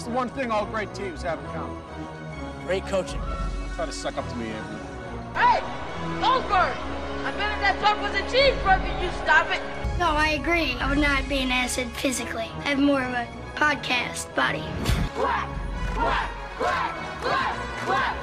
What's 0.00 0.08
the 0.08 0.16
one 0.16 0.30
thing 0.30 0.50
all 0.50 0.64
great 0.64 0.94
teams 0.94 1.20
have 1.24 1.38
in 1.40 1.44
common? 1.50 1.76
Great 2.64 2.86
coaching. 2.86 3.20
Try 3.74 3.84
to 3.84 3.92
suck 3.92 4.16
up 4.16 4.26
to 4.30 4.36
me, 4.36 4.46
Anthony. 4.48 4.78
Hey, 5.34 5.60
Goldberg! 6.22 6.74
I 7.22 7.32
bet 7.36 7.52
if 7.52 7.60
that 7.60 7.78
talk 7.82 8.00
was 8.00 8.14
a 8.14 8.22
cheeseburger, 8.34 9.02
you 9.02 9.10
stop 9.22 9.50
it. 9.50 9.60
No, 9.98 10.06
I 10.06 10.28
agree. 10.40 10.72
I 10.80 10.88
would 10.88 10.96
not 10.96 11.28
be 11.28 11.40
an 11.40 11.50
asset 11.50 11.86
physically. 11.88 12.50
I 12.60 12.70
have 12.70 12.78
more 12.78 13.02
of 13.02 13.12
a 13.12 13.28
podcast 13.56 14.34
body. 14.34 14.64
Quack! 15.16 15.50
Quack! 15.92 16.30
Quack! 16.56 16.94
Quack! 17.20 17.56
Quack! 17.84 18.16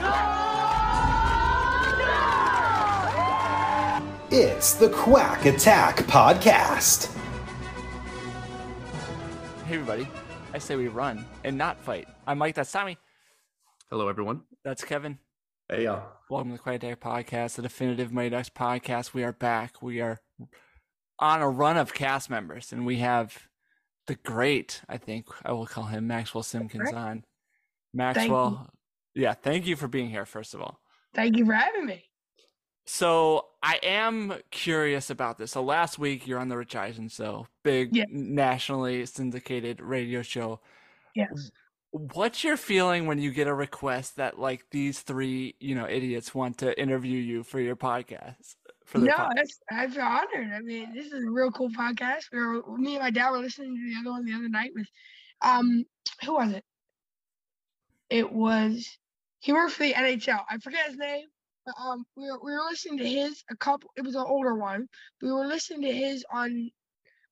No! 0.00 0.08
No! 4.30 4.48
It's 4.50 4.72
the 4.72 4.88
Quack 4.88 5.44
Attack 5.44 5.96
Podcast. 6.06 7.13
Hey 9.66 9.76
everybody, 9.76 10.06
I 10.52 10.58
say 10.58 10.76
we 10.76 10.88
run 10.88 11.24
and 11.42 11.56
not 11.56 11.80
fight. 11.80 12.06
I'm 12.26 12.36
Mike, 12.36 12.54
that's 12.54 12.70
Tommy. 12.70 12.98
Hello, 13.88 14.08
everyone. 14.08 14.42
That's 14.62 14.84
Kevin. 14.84 15.18
Hey, 15.70 15.84
y'all. 15.84 16.06
Welcome 16.28 16.50
to 16.50 16.56
the 16.56 16.62
Quack 16.62 16.82
Attack 16.82 17.00
Podcast, 17.00 17.54
the 17.54 17.62
definitive 17.62 18.12
Mighty 18.12 18.28
Ducks 18.28 18.50
podcast. 18.50 19.14
We 19.14 19.24
are 19.24 19.32
back. 19.32 19.80
We 19.80 20.02
are 20.02 20.20
on 21.18 21.40
a 21.40 21.48
run 21.48 21.78
of 21.78 21.94
cast 21.94 22.28
members, 22.28 22.72
and 22.72 22.84
we 22.84 22.98
have 22.98 23.48
the 24.06 24.16
great, 24.16 24.82
I 24.86 24.98
think 24.98 25.28
I 25.46 25.52
will 25.52 25.66
call 25.66 25.84
him 25.84 26.06
Maxwell 26.06 26.44
Simkins 26.44 26.92
on. 26.92 27.24
Maxwell, 27.94 28.68
yeah, 29.14 29.32
thank 29.32 29.66
you 29.66 29.76
for 29.76 29.88
being 29.88 30.10
here, 30.10 30.26
first 30.26 30.52
of 30.52 30.60
all. 30.60 30.78
Thank 31.14 31.38
you 31.38 31.46
for 31.46 31.54
having 31.54 31.86
me. 31.86 32.04
So 32.86 33.46
I 33.62 33.78
am 33.82 34.34
curious 34.50 35.08
about 35.10 35.38
this. 35.38 35.52
So 35.52 35.62
last 35.62 35.98
week 35.98 36.26
you're 36.26 36.38
on 36.38 36.48
the 36.48 36.56
Rich 36.56 36.76
Eisen 36.76 37.08
show, 37.08 37.46
big 37.62 37.96
Yeah. 37.96 38.04
nationally 38.10 39.06
syndicated 39.06 39.80
radio 39.80 40.22
show. 40.22 40.60
Yes. 41.14 41.50
What's 41.92 42.42
your 42.44 42.56
feeling 42.56 43.06
when 43.06 43.18
you 43.18 43.30
get 43.30 43.46
a 43.46 43.54
request 43.54 44.16
that 44.16 44.38
like 44.38 44.66
these 44.70 45.00
three, 45.00 45.54
you 45.60 45.74
know, 45.74 45.88
idiots 45.88 46.34
want 46.34 46.58
to 46.58 46.78
interview 46.78 47.18
you 47.18 47.42
for 47.42 47.60
your 47.60 47.76
podcast? 47.76 48.56
For 48.84 48.98
No, 48.98 49.14
pod- 49.14 49.32
that's 49.36 49.60
I 49.70 49.86
feel 49.88 50.02
honored. 50.02 50.52
I 50.52 50.60
mean, 50.60 50.92
this 50.92 51.06
is 51.06 51.24
a 51.24 51.30
real 51.30 51.50
cool 51.52 51.70
podcast. 51.70 52.24
We 52.32 52.38
were 52.40 52.76
me 52.76 52.96
and 52.96 53.02
my 53.02 53.10
dad 53.10 53.30
were 53.30 53.38
listening 53.38 53.76
to 53.76 53.94
the 53.94 53.98
other 54.00 54.10
one 54.10 54.24
the 54.26 54.34
other 54.34 54.48
night 54.48 54.72
with 54.74 54.88
um 55.40 55.86
who 56.24 56.34
was 56.34 56.52
it? 56.52 56.64
It 58.10 58.30
was 58.30 58.98
he 59.40 59.52
worked 59.54 59.72
for 59.74 59.84
the 59.84 59.94
NHL. 59.94 60.44
I 60.50 60.58
forget 60.58 60.88
his 60.88 60.96
name. 60.98 61.26
Um 61.78 62.04
we 62.16 62.30
were 62.30 62.38
we 62.42 62.52
were 62.52 62.64
listening 62.68 62.98
to 62.98 63.08
his 63.08 63.42
a 63.50 63.56
couple 63.56 63.90
it 63.96 64.02
was 64.02 64.14
an 64.14 64.24
older 64.26 64.54
one. 64.54 64.88
We 65.22 65.32
were 65.32 65.46
listening 65.46 65.82
to 65.82 65.92
his 65.92 66.24
on 66.32 66.70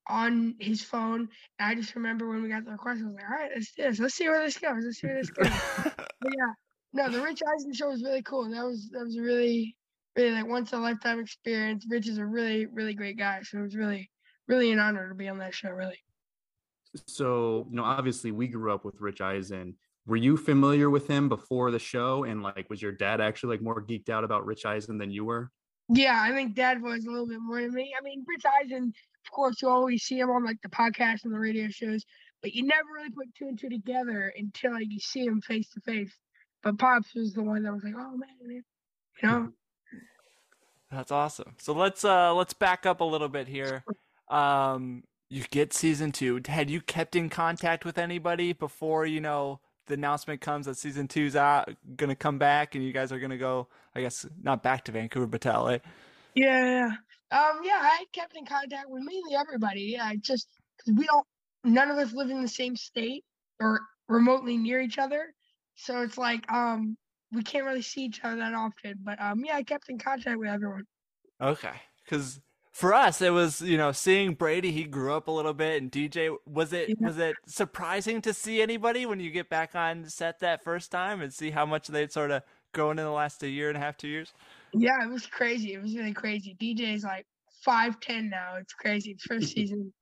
on 0.08 0.54
his 0.58 0.82
phone. 0.82 1.28
And 1.58 1.70
I 1.70 1.74
just 1.74 1.94
remember 1.94 2.28
when 2.28 2.42
we 2.42 2.48
got 2.48 2.64
the 2.64 2.72
request, 2.72 3.02
I 3.02 3.06
was 3.06 3.14
like, 3.14 3.24
all 3.24 3.36
right, 3.36 3.50
let's 3.54 3.72
do 3.72 3.82
this. 3.82 3.98
Let's 3.98 4.14
see 4.14 4.28
where 4.28 4.44
this 4.44 4.58
goes. 4.58 4.84
Let's 4.84 5.00
see 5.00 5.06
where 5.06 5.16
this 5.16 5.30
goes. 5.30 5.48
but 5.84 6.30
yeah, 6.36 6.52
no, 6.92 7.10
the 7.10 7.22
Rich 7.22 7.40
Eisen 7.46 7.72
show 7.72 7.88
was 7.88 8.02
really 8.02 8.22
cool. 8.22 8.50
That 8.50 8.64
was 8.64 8.90
that 8.90 9.04
was 9.04 9.16
a 9.16 9.22
really, 9.22 9.76
really 10.16 10.32
like 10.32 10.46
once 10.46 10.72
in 10.72 10.78
a 10.78 10.82
lifetime 10.82 11.20
experience. 11.20 11.86
Rich 11.88 12.08
is 12.08 12.18
a 12.18 12.26
really, 12.26 12.66
really 12.66 12.94
great 12.94 13.18
guy. 13.18 13.40
So 13.42 13.58
it 13.58 13.62
was 13.62 13.76
really, 13.76 14.10
really 14.48 14.72
an 14.72 14.78
honor 14.78 15.08
to 15.08 15.14
be 15.14 15.28
on 15.28 15.38
that 15.38 15.54
show. 15.54 15.70
Really. 15.70 15.98
So, 17.06 17.66
you 17.70 17.76
know, 17.76 17.84
obviously 17.84 18.32
we 18.32 18.48
grew 18.48 18.72
up 18.72 18.84
with 18.84 19.00
Rich 19.00 19.20
Eisen. 19.20 19.76
Were 20.06 20.16
you 20.16 20.36
familiar 20.36 20.90
with 20.90 21.06
him 21.06 21.28
before 21.28 21.70
the 21.70 21.78
show? 21.78 22.24
And 22.24 22.42
like, 22.42 22.68
was 22.68 22.82
your 22.82 22.92
dad 22.92 23.20
actually 23.20 23.56
like 23.56 23.62
more 23.62 23.82
geeked 23.82 24.08
out 24.08 24.24
about 24.24 24.44
Rich 24.44 24.66
Eisen 24.66 24.98
than 24.98 25.10
you 25.10 25.24
were? 25.24 25.50
Yeah, 25.88 26.18
I 26.20 26.32
think 26.32 26.54
Dad 26.54 26.80
was 26.80 27.04
a 27.04 27.10
little 27.10 27.26
bit 27.26 27.40
more 27.40 27.60
than 27.60 27.74
me. 27.74 27.92
I 27.98 28.02
mean, 28.02 28.24
Rich 28.26 28.44
Eisen, 28.60 28.92
of 29.24 29.30
course, 29.30 29.60
you 29.60 29.68
always 29.68 30.02
see 30.02 30.18
him 30.18 30.30
on 30.30 30.44
like 30.44 30.60
the 30.62 30.68
podcast 30.68 31.24
and 31.24 31.34
the 31.34 31.38
radio 31.38 31.68
shows, 31.68 32.04
but 32.40 32.54
you 32.54 32.64
never 32.64 32.88
really 32.94 33.10
put 33.10 33.34
two 33.34 33.46
and 33.46 33.58
two 33.58 33.68
together 33.68 34.32
until 34.36 34.72
like 34.72 34.90
you 34.90 35.00
see 35.00 35.24
him 35.26 35.40
face 35.40 35.68
to 35.70 35.80
face. 35.80 36.12
But 36.62 36.78
Pops 36.78 37.14
was 37.14 37.34
the 37.34 37.42
one 37.42 37.62
that 37.64 37.72
was 37.72 37.82
like, 37.84 37.94
oh 37.96 38.16
man, 38.16 38.28
man. 38.42 38.62
you 39.22 39.28
know. 39.28 39.52
That's 40.90 41.12
awesome. 41.12 41.54
So 41.58 41.72
let's 41.72 42.04
uh 42.04 42.34
let's 42.34 42.54
back 42.54 42.86
up 42.86 43.00
a 43.00 43.04
little 43.04 43.28
bit 43.28 43.48
here. 43.48 43.84
Um 44.28 45.04
you 45.28 45.44
get 45.50 45.72
season 45.72 46.12
2. 46.12 46.42
Had 46.46 46.68
you 46.68 46.82
kept 46.82 47.16
in 47.16 47.30
contact 47.30 47.86
with 47.86 47.96
anybody 47.96 48.52
before, 48.52 49.06
you 49.06 49.20
know, 49.20 49.60
the 49.92 49.98
announcement 49.98 50.40
comes 50.40 50.64
that 50.64 50.78
season 50.78 51.06
two's 51.06 51.36
out 51.36 51.68
going 51.96 52.08
to 52.08 52.16
come 52.16 52.38
back 52.38 52.74
and 52.74 52.82
you 52.82 52.94
guys 52.94 53.12
are 53.12 53.18
going 53.18 53.30
to 53.30 53.36
go, 53.36 53.68
I 53.94 54.00
guess 54.00 54.26
not 54.42 54.62
back 54.62 54.84
to 54.84 54.92
Vancouver 54.92 55.26
but 55.26 55.42
to 55.42 55.52
LA. 55.52 55.76
Yeah, 56.34 56.64
yeah. 56.64 56.90
Um, 57.30 57.60
yeah, 57.62 57.78
I 57.78 58.06
kept 58.14 58.34
in 58.34 58.46
contact 58.46 58.88
with 58.88 59.02
mainly 59.04 59.34
everybody. 59.34 59.92
Yeah, 59.92 60.06
I 60.06 60.16
just 60.16 60.48
because 60.78 60.98
we 60.98 61.06
don't, 61.06 61.26
none 61.62 61.90
of 61.90 61.98
us 61.98 62.14
live 62.14 62.30
in 62.30 62.40
the 62.40 62.48
same 62.48 62.74
state 62.74 63.22
or 63.60 63.80
remotely 64.08 64.56
near 64.56 64.80
each 64.80 64.96
other, 64.96 65.34
so 65.74 66.00
it's 66.00 66.16
like 66.16 66.50
um 66.50 66.96
we 67.30 67.42
can't 67.42 67.66
really 67.66 67.82
see 67.82 68.02
each 68.02 68.20
other 68.24 68.36
that 68.36 68.54
often. 68.54 68.94
But 69.02 69.20
um, 69.20 69.44
yeah, 69.44 69.56
I 69.56 69.62
kept 69.62 69.90
in 69.90 69.98
contact 69.98 70.38
with 70.38 70.48
everyone. 70.48 70.84
Okay. 71.40 71.74
Cuz 72.08 72.40
for 72.72 72.94
us 72.94 73.20
it 73.20 73.30
was, 73.30 73.60
you 73.60 73.76
know, 73.76 73.92
seeing 73.92 74.34
Brady, 74.34 74.72
he 74.72 74.84
grew 74.84 75.14
up 75.14 75.28
a 75.28 75.30
little 75.30 75.52
bit 75.52 75.80
and 75.80 75.92
DJ 75.92 76.34
was 76.46 76.72
it 76.72 76.88
Yeah. 76.88 76.94
was 77.00 77.18
it 77.18 77.36
surprising 77.46 78.22
to 78.22 78.32
see 78.32 78.62
anybody 78.62 79.06
when 79.06 79.20
you 79.20 79.30
get 79.30 79.48
back 79.48 79.74
on 79.74 80.06
set 80.08 80.40
that 80.40 80.64
first 80.64 80.90
time 80.90 81.20
and 81.20 81.32
see 81.32 81.50
how 81.50 81.66
much 81.66 81.88
they'd 81.88 82.10
sort 82.10 82.30
of 82.30 82.42
grown 82.72 82.98
in 82.98 83.04
the 83.04 83.10
last 83.10 83.42
a 83.42 83.48
year 83.48 83.68
and 83.68 83.76
a 83.76 83.80
half, 83.80 83.98
2 83.98 84.08
years? 84.08 84.32
Yeah, 84.72 85.04
it 85.04 85.10
was 85.10 85.26
crazy. 85.26 85.74
It 85.74 85.82
was 85.82 85.94
really 85.94 86.14
crazy. 86.14 86.56
DJ's 86.58 87.04
like 87.04 87.26
five 87.62 88.00
ten 88.00 88.30
now. 88.30 88.56
It's 88.56 88.72
crazy. 88.72 89.16
First 89.20 89.50
mm-hmm. 89.50 89.60
season, 89.60 89.92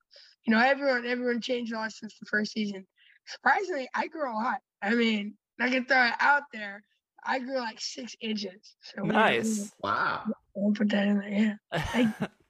you 0.45 0.53
know, 0.53 0.61
everyone 0.61 1.05
everyone 1.05 1.41
changed 1.41 1.73
a 1.73 1.77
lot 1.77 1.91
since 1.91 2.17
the 2.19 2.25
first 2.25 2.53
season. 2.53 2.87
Surprisingly, 3.27 3.89
I 3.93 4.07
grew 4.07 4.31
a 4.31 4.33
lot. 4.33 4.59
I 4.81 4.95
mean, 4.95 5.35
I 5.59 5.69
can 5.69 5.85
throw 5.85 6.05
it 6.07 6.13
out 6.19 6.43
there. 6.53 6.83
I 7.23 7.39
grew 7.39 7.57
like 7.59 7.79
six 7.81 8.15
inches. 8.21 8.75
So 8.81 9.03
we- 9.03 9.09
we- 9.09 9.13
Nice. 9.15 9.71
Wow. 9.83 10.23
We'll 10.55 10.73
put 10.73 10.89
that 10.89 11.07
in 11.07 11.19
there. 11.19 11.59
Yeah. 11.95 12.27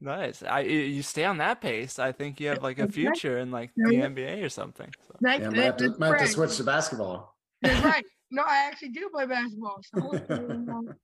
nice. 0.00 0.42
I 0.42 0.60
you- 0.60 0.80
you 0.80 1.02
stay 1.02 1.24
on 1.24 1.38
that 1.38 1.60
pace. 1.60 1.98
I 1.98 2.12
think 2.12 2.40
you 2.40 2.48
have 2.48 2.62
like 2.62 2.78
a 2.78 2.88
future 2.88 3.38
in 3.38 3.50
like 3.50 3.70
the. 3.76 3.94
NBA 3.96 4.42
or 4.44 4.48
something. 4.48 4.90
So. 5.06 5.16
That, 5.20 5.40
Yeah, 5.40 5.48
that, 5.48 5.56
might 5.56 5.64
have 5.64 5.76
to, 5.78 5.94
might 5.98 6.06
have 6.18 6.26
to 6.26 6.28
switch 6.28 6.56
to 6.58 6.64
basketball. 6.64 7.36
That's 7.62 7.84
right. 7.84 8.04
No, 8.30 8.42
I 8.42 8.68
actually 8.68 8.90
do 8.90 9.08
play 9.12 9.26
basketball. 9.26 9.80
So 9.94 10.12
you 10.26 10.94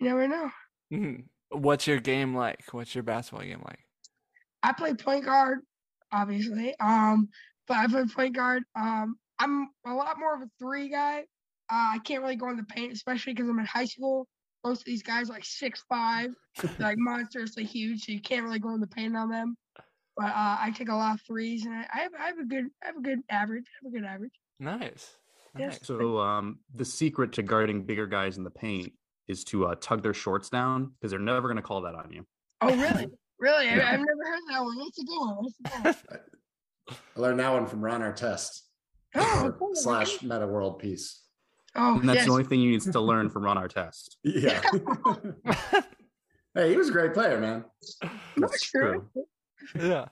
never 0.00 0.28
know. 0.28 0.50
Mhm. 0.92 1.24
What's 1.50 1.86
your 1.86 2.00
game 2.00 2.34
like? 2.34 2.62
What's 2.72 2.94
your 2.94 3.04
basketball 3.04 3.44
game 3.46 3.62
like? 3.64 3.80
I 4.62 4.72
play 4.72 4.94
point 4.94 5.24
guard, 5.24 5.60
obviously. 6.12 6.74
Um, 6.78 7.28
but 7.66 7.76
I 7.76 7.86
play 7.86 8.04
point 8.06 8.34
guard. 8.36 8.62
Um, 8.78 9.16
I'm 9.38 9.68
a 9.86 9.94
lot 9.94 10.18
more 10.18 10.34
of 10.34 10.42
a 10.42 10.50
three 10.58 10.88
guy. 10.90 11.20
Uh, 11.72 11.94
I 11.94 11.98
can't 12.04 12.22
really 12.22 12.36
go 12.36 12.50
in 12.50 12.56
the 12.56 12.64
paint, 12.64 12.92
especially 12.92 13.32
because 13.34 13.48
I'm 13.48 13.58
in 13.58 13.64
high 13.66 13.84
school. 13.84 14.26
Most 14.64 14.80
of 14.80 14.84
these 14.84 15.02
guys 15.02 15.30
are 15.30 15.34
like 15.34 15.44
six 15.44 15.82
five, 15.88 16.30
like 16.78 16.96
monstrously 16.98 17.64
huge, 17.64 18.04
so 18.04 18.12
you 18.12 18.20
can't 18.20 18.44
really 18.44 18.58
go 18.58 18.74
in 18.74 18.80
the 18.80 18.86
paint 18.86 19.16
on 19.16 19.30
them. 19.30 19.56
But 20.16 20.26
uh, 20.26 20.56
I 20.60 20.72
take 20.76 20.88
a 20.88 20.94
lot 20.94 21.14
of 21.14 21.22
threes, 21.26 21.64
and 21.64 21.74
I, 21.74 21.86
I 21.94 21.98
have 22.00 22.12
I 22.18 22.26
have 22.26 22.38
a 22.38 22.44
good 22.44 22.66
I 22.82 22.86
have 22.86 22.96
a 22.96 23.00
good 23.00 23.20
average. 23.30 23.64
I 23.66 23.84
have 23.84 23.92
a 23.92 23.96
good 23.98 24.06
average. 24.06 24.32
Nice. 24.58 25.16
Yes. 25.58 25.72
Nice. 25.72 25.86
So, 25.86 26.18
um, 26.18 26.58
the 26.74 26.84
secret 26.84 27.32
to 27.32 27.42
guarding 27.42 27.84
bigger 27.84 28.06
guys 28.06 28.36
in 28.36 28.44
the 28.44 28.50
paint 28.50 28.92
is 29.28 29.44
to 29.44 29.66
uh, 29.66 29.74
tug 29.80 30.02
their 30.02 30.14
shorts 30.14 30.48
down 30.50 30.92
because 31.00 31.10
they're 31.10 31.20
never 31.20 31.48
going 31.48 31.56
to 31.56 31.62
call 31.62 31.80
that 31.82 31.94
on 31.94 32.12
you. 32.12 32.26
Oh 32.60 32.68
really? 32.76 33.08
Really? 33.38 33.66
Yeah. 33.66 33.86
I, 33.86 33.94
I've 33.94 34.00
never 34.00 34.24
heard 34.26 34.40
that 34.50 34.62
one. 34.62 34.78
What's 34.78 34.98
a 34.98 35.04
good 35.04 35.18
one. 35.18 35.46
That's 35.82 36.02
a. 36.10 36.20
I 37.16 37.20
learned 37.20 37.40
that 37.40 37.52
one 37.52 37.66
from 37.66 37.80
Ron 37.80 38.00
Artest 38.00 38.62
Oh, 39.14 39.52
cool. 39.58 39.70
slash 39.74 40.22
Meta 40.22 40.46
World 40.46 40.78
Peace. 40.78 41.22
Oh, 41.76 41.98
And 41.98 42.08
that's 42.08 42.16
yes. 42.16 42.26
the 42.26 42.32
only 42.32 42.44
thing 42.44 42.60
you 42.60 42.72
need 42.72 42.80
to 42.82 43.00
learn 43.00 43.30
from 43.30 43.44
Ron 43.44 43.56
Artest. 43.56 44.16
Yeah. 44.24 44.60
hey, 46.54 46.70
he 46.70 46.76
was 46.76 46.88
a 46.88 46.92
great 46.92 47.14
player, 47.14 47.40
man. 47.40 47.64
That's 48.36 48.62
true. 48.62 49.08
yeah. 49.78 50.06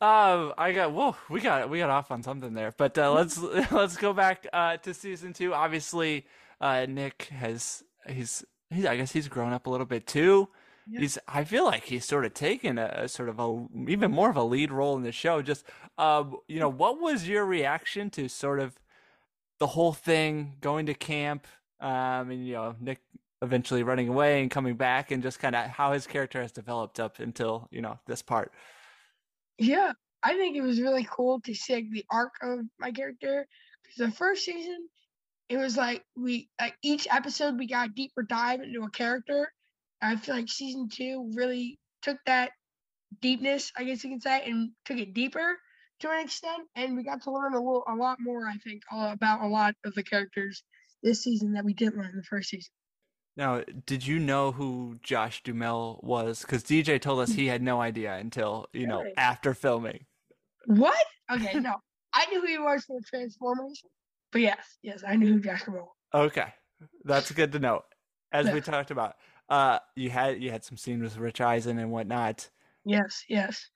Um, 0.00 0.52
I 0.58 0.72
got 0.72 0.92
whoa, 0.92 1.14
we 1.30 1.40
got 1.40 1.70
we 1.70 1.78
got 1.78 1.88
off 1.88 2.10
on 2.10 2.24
something 2.24 2.54
there, 2.54 2.74
but 2.76 2.98
uh, 2.98 3.12
let's 3.12 3.38
let's 3.70 3.96
go 3.96 4.12
back 4.12 4.48
uh, 4.52 4.76
to 4.78 4.92
season 4.94 5.32
two. 5.32 5.54
Obviously, 5.54 6.26
uh, 6.60 6.86
Nick 6.88 7.26
has 7.26 7.84
he's 8.08 8.44
he, 8.68 8.88
I 8.88 8.96
guess 8.96 9.12
he's 9.12 9.28
grown 9.28 9.52
up 9.52 9.68
a 9.68 9.70
little 9.70 9.86
bit 9.86 10.08
too. 10.08 10.48
Yeah. 10.90 11.00
He's 11.02 11.18
I 11.28 11.44
feel 11.44 11.64
like 11.64 11.84
he's 11.84 12.04
sort 12.04 12.24
of 12.24 12.34
taken 12.34 12.78
a, 12.78 13.02
a 13.04 13.08
sort 13.08 13.28
of 13.28 13.38
a 13.38 13.66
even 13.86 14.10
more 14.10 14.28
of 14.28 14.34
a 14.34 14.42
lead 14.42 14.72
role 14.72 14.96
in 14.96 15.04
the 15.04 15.12
show. 15.12 15.40
Just 15.40 15.64
um, 15.98 16.36
you 16.48 16.58
know, 16.58 16.68
what 16.68 17.00
was 17.00 17.28
your 17.28 17.44
reaction 17.46 18.10
to 18.10 18.28
sort 18.28 18.58
of 18.58 18.76
the 19.62 19.66
whole 19.68 19.92
thing 19.92 20.54
going 20.60 20.86
to 20.86 20.94
camp? 20.94 21.46
Um, 21.78 22.32
and 22.32 22.44
you 22.44 22.54
know, 22.54 22.74
Nick 22.80 22.98
eventually 23.42 23.84
running 23.84 24.08
away 24.08 24.42
and 24.42 24.50
coming 24.50 24.74
back, 24.74 25.12
and 25.12 25.22
just 25.22 25.38
kind 25.38 25.54
of 25.54 25.66
how 25.66 25.92
his 25.92 26.04
character 26.04 26.42
has 26.42 26.50
developed 26.50 26.98
up 26.98 27.20
until 27.20 27.68
you 27.70 27.80
know 27.80 27.96
this 28.08 28.22
part. 28.22 28.50
Yeah, 29.58 29.92
I 30.20 30.34
think 30.34 30.56
it 30.56 30.62
was 30.62 30.80
really 30.80 31.06
cool 31.08 31.40
to 31.42 31.54
see 31.54 31.76
like, 31.76 31.90
the 31.92 32.04
arc 32.10 32.32
of 32.42 32.58
my 32.80 32.90
character. 32.90 33.46
Because 33.84 34.10
the 34.10 34.16
first 34.16 34.44
season, 34.44 34.88
it 35.48 35.58
was 35.58 35.76
like 35.76 36.02
we 36.16 36.48
like 36.60 36.74
each 36.82 37.06
episode 37.08 37.56
we 37.56 37.68
got 37.68 37.90
a 37.90 37.92
deeper 37.92 38.24
dive 38.24 38.62
into 38.62 38.82
a 38.82 38.90
character. 38.90 39.52
I 40.00 40.16
feel 40.16 40.34
like 40.34 40.48
season 40.48 40.88
two 40.88 41.30
really 41.34 41.78
took 42.02 42.18
that 42.26 42.50
deepness, 43.20 43.70
I 43.76 43.84
guess 43.84 44.02
you 44.02 44.10
can 44.10 44.20
say, 44.20 44.42
and 44.44 44.70
took 44.86 44.98
it 44.98 45.14
deeper 45.14 45.56
to 46.02 46.10
an 46.10 46.20
extent. 46.20 46.68
And 46.76 46.96
we 46.96 47.02
got 47.02 47.22
to 47.22 47.32
learn 47.32 47.54
a 47.54 47.58
little, 47.58 47.84
a 47.88 47.94
lot 47.94 48.18
more. 48.20 48.46
I 48.46 48.56
think 48.58 48.82
uh, 48.92 49.10
about 49.12 49.42
a 49.42 49.48
lot 49.48 49.74
of 49.84 49.94
the 49.94 50.02
characters 50.02 50.62
this 51.02 51.22
season 51.22 51.54
that 51.54 51.64
we 51.64 51.74
didn't 51.74 51.96
learn 51.96 52.10
in 52.10 52.16
the 52.16 52.22
first 52.22 52.50
season. 52.50 52.70
Now, 53.36 53.62
did 53.86 54.06
you 54.06 54.18
know 54.18 54.52
who 54.52 54.98
Josh 55.02 55.42
Duhamel 55.42 56.00
was? 56.02 56.42
Because 56.42 56.62
DJ 56.62 57.00
told 57.00 57.20
us 57.20 57.30
he 57.32 57.46
had 57.46 57.62
no 57.62 57.80
idea 57.80 58.14
until 58.14 58.66
you 58.74 58.86
know 58.86 59.00
Really? 59.00 59.16
after 59.16 59.54
filming. 59.54 60.04
What? 60.66 60.94
Okay, 61.30 61.58
no, 61.58 61.76
I 62.12 62.26
knew 62.26 62.42
who 62.42 62.46
he 62.46 62.58
was 62.58 62.84
from 62.84 62.98
Transformers, 63.08 63.80
but 64.32 64.42
yes, 64.42 64.58
yes, 64.82 65.02
I 65.06 65.16
knew 65.16 65.32
who 65.32 65.40
Josh 65.40 65.64
Duhamel 65.64 65.96
was. 66.12 66.26
Okay, 66.26 66.52
that's 67.04 67.32
good 67.32 67.52
to 67.52 67.58
know. 67.58 67.82
As 68.32 68.50
we 68.50 68.60
talked 68.60 68.90
about, 68.90 69.16
uh, 69.48 69.78
you 69.96 70.10
had 70.10 70.42
you 70.42 70.50
had 70.50 70.62
some 70.62 70.76
scenes 70.76 71.02
with 71.02 71.16
Rich 71.16 71.40
Eisen 71.40 71.78
and 71.78 71.90
whatnot. 71.90 72.50
Yes, 72.84 73.24
yes. 73.30 73.66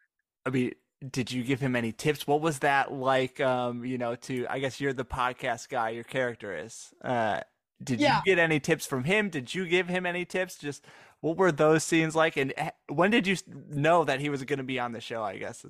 I 0.44 0.50
mean, 0.50 0.72
did 1.10 1.30
you 1.30 1.44
give 1.44 1.60
him 1.60 1.76
any 1.76 1.92
tips? 1.92 2.26
What 2.26 2.40
was 2.40 2.60
that 2.60 2.92
like? 2.92 3.40
Um, 3.40 3.84
you 3.84 3.98
know, 3.98 4.14
to 4.16 4.46
I 4.48 4.58
guess 4.58 4.80
you're 4.80 4.92
the 4.92 5.04
podcast 5.04 5.68
guy. 5.68 5.90
Your 5.90 6.04
character 6.04 6.56
is. 6.56 6.92
Uh, 7.02 7.40
did 7.82 8.00
Yeah. 8.00 8.18
you 8.24 8.34
get 8.34 8.38
any 8.42 8.60
tips 8.60 8.86
from 8.86 9.04
him? 9.04 9.28
Did 9.28 9.54
you 9.54 9.66
give 9.66 9.88
him 9.88 10.06
any 10.06 10.24
tips? 10.24 10.56
Just 10.58 10.84
what 11.20 11.36
were 11.36 11.52
those 11.52 11.84
scenes 11.84 12.14
like? 12.16 12.36
And 12.36 12.52
eh, 12.56 12.70
when 12.88 13.10
did 13.10 13.26
you 13.26 13.36
know 13.68 14.04
that 14.04 14.20
he 14.20 14.30
was 14.30 14.42
going 14.44 14.58
to 14.58 14.64
be 14.64 14.78
on 14.80 14.92
the 14.92 15.00
show? 15.00 15.22
I 15.22 15.36
guess. 15.36 15.66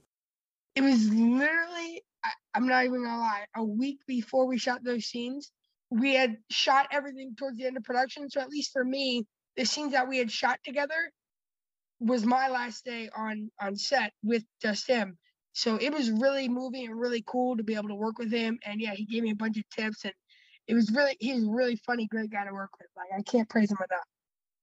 It 0.77 0.83
was 0.83 1.09
literally, 1.09 2.05
I, 2.23 2.31
I'm 2.55 2.67
not 2.69 2.85
even 2.85 3.03
gonna 3.03 3.19
lie, 3.19 3.47
a 3.57 3.65
week 3.65 4.01
before 4.07 4.47
we 4.47 4.59
shot 4.59 4.85
those 4.85 5.07
scenes. 5.07 5.51
We 5.91 6.15
had 6.15 6.37
shot 6.51 6.87
everything 6.91 7.35
towards 7.37 7.57
the 7.59 7.65
end 7.67 7.77
of 7.77 7.83
production. 7.85 8.29
So, 8.29 8.41
at 8.41 8.51
least 8.51 8.73
for 8.73 8.85
me, 8.85 9.27
the 9.57 9.65
scenes 9.65 9.93
that 9.93 10.07
we 10.09 10.19
had 10.19 10.31
shot 10.31 10.61
together 10.65 11.11
was 12.01 12.25
my 12.25 12.49
last 12.49 12.85
day 12.85 13.09
on 13.17 13.51
on 13.61 13.77
set 13.77 14.13
with 14.23 14.45
just 14.61 14.87
him. 14.89 15.19
So 15.53 15.77
it 15.77 15.93
was 15.93 16.11
really 16.11 16.49
moving 16.49 16.87
and 16.87 17.01
really 17.01 17.25
cool 17.27 17.57
to 17.57 17.63
be 17.63 17.75
able 17.75 17.89
to 17.89 17.95
work 17.95 18.19
with 18.19 18.31
him. 18.31 18.59
And 18.65 18.81
yeah, 18.81 18.93
he 18.95 19.07
gave 19.07 19.23
me 19.23 19.31
a 19.31 19.37
bunch 19.37 19.57
of 19.57 19.65
tips 19.71 20.05
and 20.05 20.13
it 20.67 20.75
was 20.75 20.91
really 20.93 21.17
he's 21.21 21.45
a 21.45 21.51
really 21.51 21.77
funny, 21.77 22.07
great 22.07 22.31
guy 22.31 22.45
to 22.45 22.53
work 22.53 22.71
with. 22.79 22.89
Like 22.97 23.19
I 23.19 23.23
can't 23.23 23.49
praise 23.49 23.71
him 23.71 23.79
enough. 23.79 24.05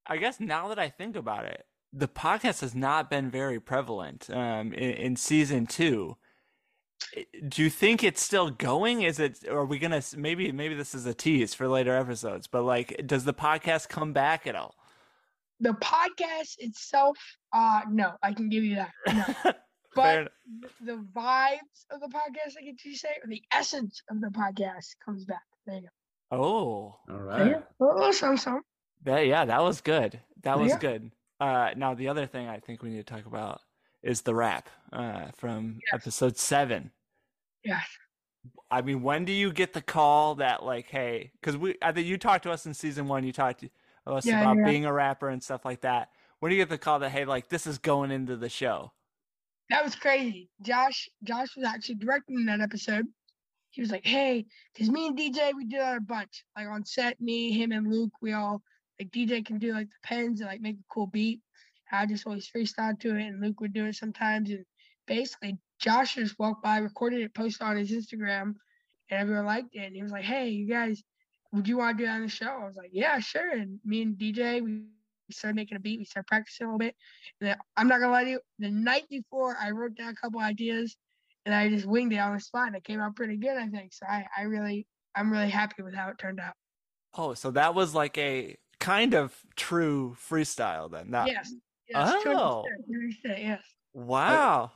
I 0.05 0.17
guess 0.17 0.39
now 0.39 0.67
that 0.67 0.79
I 0.79 0.89
think 0.89 1.15
about 1.15 1.45
it, 1.45 1.65
the 1.91 2.07
podcast 2.07 2.61
has 2.61 2.75
not 2.75 3.09
been 3.09 3.31
very 3.31 3.59
prevalent 3.59 4.29
um, 4.29 4.73
in, 4.73 4.91
in 4.91 5.15
season 5.15 5.65
two. 5.65 6.17
Do 7.47 7.63
you 7.63 7.69
think 7.69 8.03
it's 8.03 8.21
still 8.21 8.49
going? 8.49 9.01
Is 9.01 9.19
it? 9.19 9.47
Are 9.49 9.65
we 9.65 9.79
gonna 9.79 10.01
maybe 10.15 10.51
maybe 10.51 10.73
this 10.73 10.95
is 10.95 11.05
a 11.05 11.13
tease 11.13 11.53
for 11.53 11.67
later 11.67 11.95
episodes? 11.95 12.47
But 12.47 12.63
like, 12.63 13.01
does 13.05 13.25
the 13.25 13.33
podcast 13.33 13.89
come 13.89 14.13
back 14.13 14.47
at 14.47 14.55
all? 14.55 14.75
The 15.63 15.73
podcast 15.73 16.55
itself, 16.59 17.17
uh 17.53 17.81
no, 17.89 18.13
I 18.21 18.33
can 18.33 18.49
give 18.49 18.63
you 18.63 18.75
that. 18.75 18.91
No. 19.45 19.51
But 19.95 20.17
enough. 20.17 20.31
the 20.83 21.05
vibes 21.15 21.85
of 21.91 21.99
the 21.99 22.07
podcast, 22.07 22.53
I 22.59 22.63
get 22.65 22.83
you 22.83 22.95
say, 22.95 23.09
or 23.23 23.27
the 23.29 23.43
essence 23.53 24.01
of 24.09 24.21
the 24.21 24.29
podcast 24.29 24.87
comes 25.05 25.23
back. 25.25 25.43
There 25.67 25.75
you 25.81 25.87
Oh, 26.31 26.39
All 26.39 26.97
go. 27.07 27.13
right. 27.15 27.37
There 27.37 27.47
you 27.47 27.63
go. 27.79 27.91
A 27.91 27.93
little 27.93 28.11
something, 28.13 28.37
something. 28.37 28.63
that, 29.03 29.27
yeah, 29.27 29.45
that 29.45 29.61
was 29.61 29.81
good. 29.81 30.19
That 30.41 30.57
was 30.59 30.69
Yeah. 30.71 30.79
good. 30.79 31.11
Uh, 31.39 31.71
now 31.77 31.93
the 31.93 32.07
other 32.07 32.25
thing 32.25 32.47
I 32.47 32.59
think 32.59 32.81
we 32.81 32.89
need 32.89 33.05
to 33.05 33.13
talk 33.15 33.27
about 33.27 33.61
is 34.01 34.21
the 34.23 34.33
rap 34.33 34.67
uh, 34.91 35.27
from 35.37 35.79
Yes. 35.91 36.01
episode 36.01 36.37
seven. 36.37 36.89
Yes. 37.63 37.85
I 38.71 38.81
mean, 38.81 39.03
when 39.03 39.25
do 39.25 39.31
you 39.31 39.51
get 39.53 39.73
the 39.73 39.81
call 39.83 40.33
that 40.35 40.63
like, 40.63 40.87
hey, 40.89 41.33
because 41.39 41.55
we, 41.55 41.75
I 41.83 41.91
think 41.91 42.07
you 42.07 42.17
talked 42.17 42.43
to 42.45 42.51
us 42.51 42.65
in 42.65 42.73
season 42.73 43.07
one. 43.07 43.23
You 43.23 43.31
talked 43.31 43.59
to 43.59 43.69
Oh, 44.05 44.15
us 44.15 44.25
Yeah, 44.25 44.41
about 44.41 44.57
yeah. 44.57 44.65
being 44.65 44.85
a 44.85 44.93
rapper 44.93 45.29
and 45.29 45.41
stuff 45.41 45.65
like 45.65 45.81
that. 45.81 46.09
When 46.39 46.49
do 46.49 46.55
you 46.55 46.61
get 46.61 46.69
the 46.69 46.77
call 46.77 46.99
that 46.99 47.11
hey, 47.11 47.25
like 47.25 47.49
this 47.49 47.65
is 47.65 47.77
going 47.77 48.11
into 48.11 48.35
the 48.35 48.49
show? 48.49 48.91
That 49.69 49.83
was 49.83 49.95
crazy. 49.95 50.49
Josh, 50.61 51.09
Josh 51.23 51.55
was 51.55 51.65
actually 51.65 51.95
directing 51.95 52.45
that 52.45 52.59
episode. 52.59 53.05
He 53.71 53.81
was 53.81 53.91
like, 53.91 54.05
"Hey, 54.05 54.45
because 54.73 54.89
me 54.89 55.07
and 55.07 55.17
DJ 55.17 55.53
we 55.55 55.65
did 55.65 55.79
that 55.79 55.97
a 55.97 56.01
bunch. 56.01 56.43
Like 56.55 56.67
on 56.67 56.85
set, 56.85 57.19
me, 57.21 57.51
him, 57.51 57.71
and 57.71 57.89
Luke, 57.89 58.11
we 58.21 58.33
all 58.33 58.61
like 58.99 59.09
DJ 59.09 59.43
can 59.45 59.57
do 59.57 59.73
like 59.73 59.87
the 59.87 60.07
pens 60.07 60.41
and 60.41 60.49
like 60.49 60.61
make 60.61 60.75
a 60.75 60.93
cool 60.93 61.07
beat. 61.07 61.39
I 61.91 62.05
just 62.07 62.25
always 62.25 62.49
freestyle 62.49 62.99
to 62.99 63.15
it, 63.15 63.23
and 63.27 63.41
Luke 63.41 63.61
would 63.61 63.73
do 63.73 63.85
it 63.85 63.95
sometimes. 63.95 64.49
And 64.49 64.65
basically, 65.07 65.57
Josh 65.79 66.15
just 66.15 66.37
walked 66.39 66.63
by, 66.63 66.77
recorded 66.79 67.21
it, 67.21 67.33
posted 67.33 67.61
on 67.61 67.77
his 67.77 67.91
Instagram, 67.91 68.55
and 69.09 69.19
everyone 69.19 69.45
liked 69.45 69.75
it. 69.75 69.85
And 69.85 69.95
he 69.95 70.03
was 70.03 70.11
like, 70.11 70.25
"Hey, 70.25 70.49
you 70.49 70.67
guys, 70.67 71.03
would 71.53 71.67
you 71.67 71.77
want 71.77 71.97
to 71.97 72.03
do 72.03 72.07
that 72.07 72.15
on 72.15 72.21
the 72.21 72.27
show?" 72.27 72.47
I 72.47 72.65
was 72.65 72.75
like, 72.75 72.89
"Yeah, 72.91 73.19
sure." 73.19 73.51
And 73.51 73.79
me 73.85 74.01
and 74.01 74.17
DJ, 74.17 74.61
we 74.61 74.83
started 75.31 75.55
making 75.55 75.77
a 75.77 75.79
beat. 75.79 75.99
We 75.99 76.05
started 76.05 76.27
practicing 76.27 76.65
a 76.65 76.69
little 76.69 76.79
bit. 76.79 76.95
And 77.39 77.49
then, 77.51 77.57
I'm 77.77 77.87
not 77.87 77.99
gonna 77.99 78.11
lie 78.11 78.25
to 78.25 78.29
you. 78.31 78.39
The 78.59 78.69
night 78.69 79.07
before, 79.09 79.55
I 79.61 79.71
wrote 79.71 79.95
down 79.95 80.09
a 80.09 80.15
couple 80.15 80.41
ideas, 80.41 80.97
and 81.45 81.55
I 81.55 81.69
just 81.69 81.85
winged 81.85 82.13
it 82.13 82.17
on 82.17 82.33
the 82.33 82.39
spot, 82.41 82.67
and 82.67 82.75
it 82.75 82.83
came 82.83 82.99
out 82.99 83.15
pretty 83.15 83.37
good. 83.37 83.57
I 83.57 83.69
think 83.69 83.93
so. 83.93 84.05
I, 84.05 84.25
I 84.37 84.41
really, 84.43 84.87
I'm 85.15 85.31
really 85.31 85.49
happy 85.49 85.81
with 85.83 85.93
how 85.93 86.09
it 86.09 86.17
turned 86.17 86.39
out. 86.39 86.55
Oh, 87.15 87.33
so 87.35 87.51
that 87.51 87.75
was 87.75 87.93
like 87.93 88.17
a 88.17 88.57
kind 88.79 89.13
of 89.13 89.39
true 89.55 90.17
freestyle 90.19 90.91
then. 90.91 91.11
That, 91.11 91.27
yes. 91.27 91.53
Yes. 91.87 92.13
Oh. 92.25 92.65
200%, 92.89 93.33
200%, 93.33 93.39
yes. 93.39 93.61
Wow. 93.93 94.71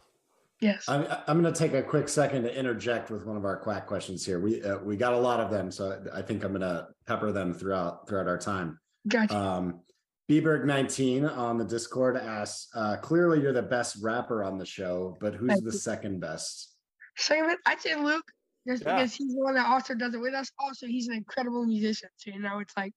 Yes. 0.60 0.86
I'm, 0.88 1.06
I'm 1.28 1.42
going 1.42 1.54
to 1.54 1.58
take 1.58 1.74
a 1.74 1.84
quick 1.84 2.10
second 2.10 2.44
to 2.44 2.58
interject 2.58 3.12
with 3.12 3.26
one 3.26 3.38
of 3.38 3.46
our 3.46 3.58
quack 3.58 3.86
questions 3.86 4.26
here. 4.26 4.40
We 4.40 4.64
uh, 4.64 4.80
we 4.80 4.98
got 4.98 5.14
a 5.14 5.18
lot 5.18 5.40
of 5.40 5.52
them, 5.52 5.70
so 5.72 6.02
I 6.14 6.22
think 6.24 6.44
I'm 6.44 6.52
going 6.52 6.62
to 6.62 6.88
pepper 7.06 7.32
them 7.32 7.54
throughout 7.54 8.08
throughout 8.08 8.28
our 8.28 8.40
time. 8.40 8.80
Gotcha. 9.08 9.38
Um, 9.38 9.82
Bberg19 10.30 11.38
on 11.38 11.58
the 11.58 11.64
Discord 11.64 12.18
asks, 12.18 12.68
uh, 12.76 12.98
clearly 12.98 13.40
you're 13.42 13.54
the 13.54 13.62
best 13.62 13.98
rapper 14.02 14.44
on 14.44 14.58
the 14.58 14.66
show, 14.66 15.16
but 15.22 15.34
who's 15.34 15.50
Thank 15.50 15.64
the 15.64 15.72
you. 15.72 15.78
second 15.78 16.20
best? 16.20 16.74
Second, 17.16 17.56
I'd 17.66 17.80
say 17.80 17.96
Luke, 17.96 18.26
just 18.68 18.84
Yeah. 18.84 18.96
because 18.96 19.14
he's 19.14 19.34
the 19.34 19.42
one 19.42 19.56
that 19.56 19.68
also 19.68 19.96
does 19.96 20.14
it 20.14 20.20
with 20.20 20.34
us. 20.34 20.52
Also, 20.60 20.86
he's 20.86 21.08
an 21.08 21.14
incredible 21.14 21.66
musician. 21.66 22.10
So 22.18 22.32
you 22.32 22.40
know, 22.40 22.60
it's 22.60 22.74
like, 22.76 22.92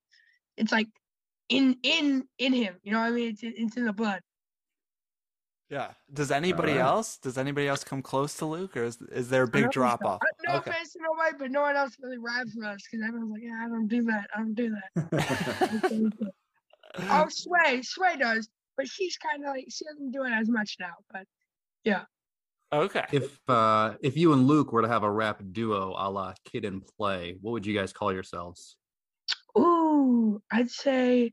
it's 0.56 0.72
like 0.72 0.88
in 1.50 1.76
in 1.82 2.24
in 2.38 2.52
him. 2.52 2.76
You 2.82 2.92
know 2.92 3.00
what 3.00 3.06
I 3.06 3.10
mean? 3.10 3.30
It's 3.30 3.42
it's 3.42 3.76
in 3.76 3.84
the 3.84 3.92
blood. 3.92 4.20
Yeah. 5.70 5.92
Does 6.12 6.32
anybody 6.32 6.72
right. 6.72 6.80
else? 6.80 7.16
Does 7.16 7.38
anybody 7.38 7.68
else 7.68 7.84
come 7.84 8.02
close 8.02 8.34
to 8.38 8.46
Luke, 8.46 8.76
or 8.76 8.84
is 8.84 9.00
is 9.12 9.28
there 9.28 9.44
a 9.44 9.48
big 9.48 9.70
drop 9.70 10.04
off? 10.04 10.20
No 10.46 10.56
Okay. 10.56 10.70
offense 10.70 10.92
to 10.94 10.98
nobody, 11.00 11.36
but 11.38 11.50
no 11.52 11.62
one 11.62 11.76
else 11.76 11.96
really 12.02 12.18
raps 12.18 12.52
for 12.54 12.64
us 12.64 12.82
because 12.90 13.06
everyone's 13.06 13.32
like, 13.32 13.42
yeah, 13.42 13.64
I 13.64 13.68
don't 13.68 13.86
do 13.86 14.02
that. 14.02 14.28
I 14.34 14.38
don't 14.38 14.54
do 14.54 14.74
that. 14.94 16.32
oh, 17.10 17.26
Sway, 17.28 17.82
Sway 17.82 18.16
does, 18.16 18.48
but 18.76 18.88
she's 18.88 19.16
kind 19.16 19.44
of 19.44 19.50
like 19.50 19.66
she 19.70 19.84
doesn't 19.84 20.10
do 20.10 20.24
it 20.24 20.32
as 20.32 20.48
much 20.48 20.76
now. 20.80 20.94
But 21.12 21.24
yeah. 21.84 22.02
Okay. 22.72 23.04
If 23.12 23.38
uh 23.48 23.94
if 24.00 24.16
you 24.16 24.32
and 24.32 24.48
Luke 24.48 24.72
were 24.72 24.82
to 24.82 24.88
have 24.88 25.04
a 25.04 25.10
rap 25.10 25.40
duo 25.52 25.94
a 25.96 26.10
la 26.10 26.34
Kid 26.44 26.64
and 26.64 26.84
Play, 26.84 27.36
what 27.40 27.52
would 27.52 27.64
you 27.64 27.74
guys 27.76 27.92
call 27.92 28.12
yourselves? 28.12 28.76
ooh, 29.56 30.40
I'd 30.50 30.70
say, 30.70 31.32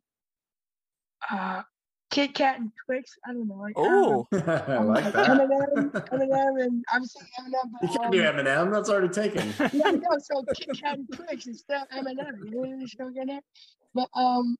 uh, 1.30 1.64
Kit 2.10 2.34
Kat 2.34 2.60
and 2.60 2.72
Twix. 2.86 3.18
I 3.28 3.34
don't 3.34 3.48
know. 3.48 3.56
Like, 3.56 3.74
I 3.78 3.82
don't 3.84 4.02
know. 4.02 4.28
Oh, 4.30 4.74
I 4.74 4.80
like 4.80 5.14
that. 5.14 5.28
Eminem, 5.28 5.92
Eminem, 5.92 6.64
and 6.64 6.86
I'm 6.92 7.06
saying 7.06 7.28
Eminem. 7.40 7.72
But, 7.82 7.92
You 7.92 8.00
can't 8.00 8.12
do 8.12 8.26
um, 8.26 8.36
Eminem. 8.36 8.72
That's 8.72 8.90
already 8.90 9.10
taken. 9.10 9.54
Yeah, 9.74 9.92
no, 9.92 10.18
so 10.20 10.44
Kit 10.56 10.82
Kat 10.82 10.98
and 10.98 11.10
Twix 11.12 11.48
is 11.48 11.60
still 11.60 11.84
Eminem. 11.94 12.46
You 12.46 12.52
know 12.52 12.60
what 12.60 12.70
I'm 12.70 12.88
saying? 12.88 13.40
But 13.94 14.10
um, 14.16 14.56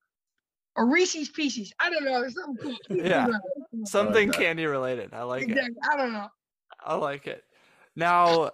or 0.76 0.86
Reese's 0.86 1.30
Pieces. 1.30 1.74
I 1.80 1.90
don't 1.90 2.06
know. 2.06 2.28
Something 2.30 2.78
cool. 2.88 2.98
Yeah. 2.98 3.28
something 3.86 4.30
that. 4.30 4.38
candy 4.38 4.66
related. 4.66 5.14
I 5.14 5.24
like 5.24 5.50
it. 5.50 5.58
I 5.92 5.98
don't 5.98 6.14
know. 6.14 6.28
I 6.86 6.96
like 6.96 7.28
it. 7.28 7.44
Now, 7.96 8.52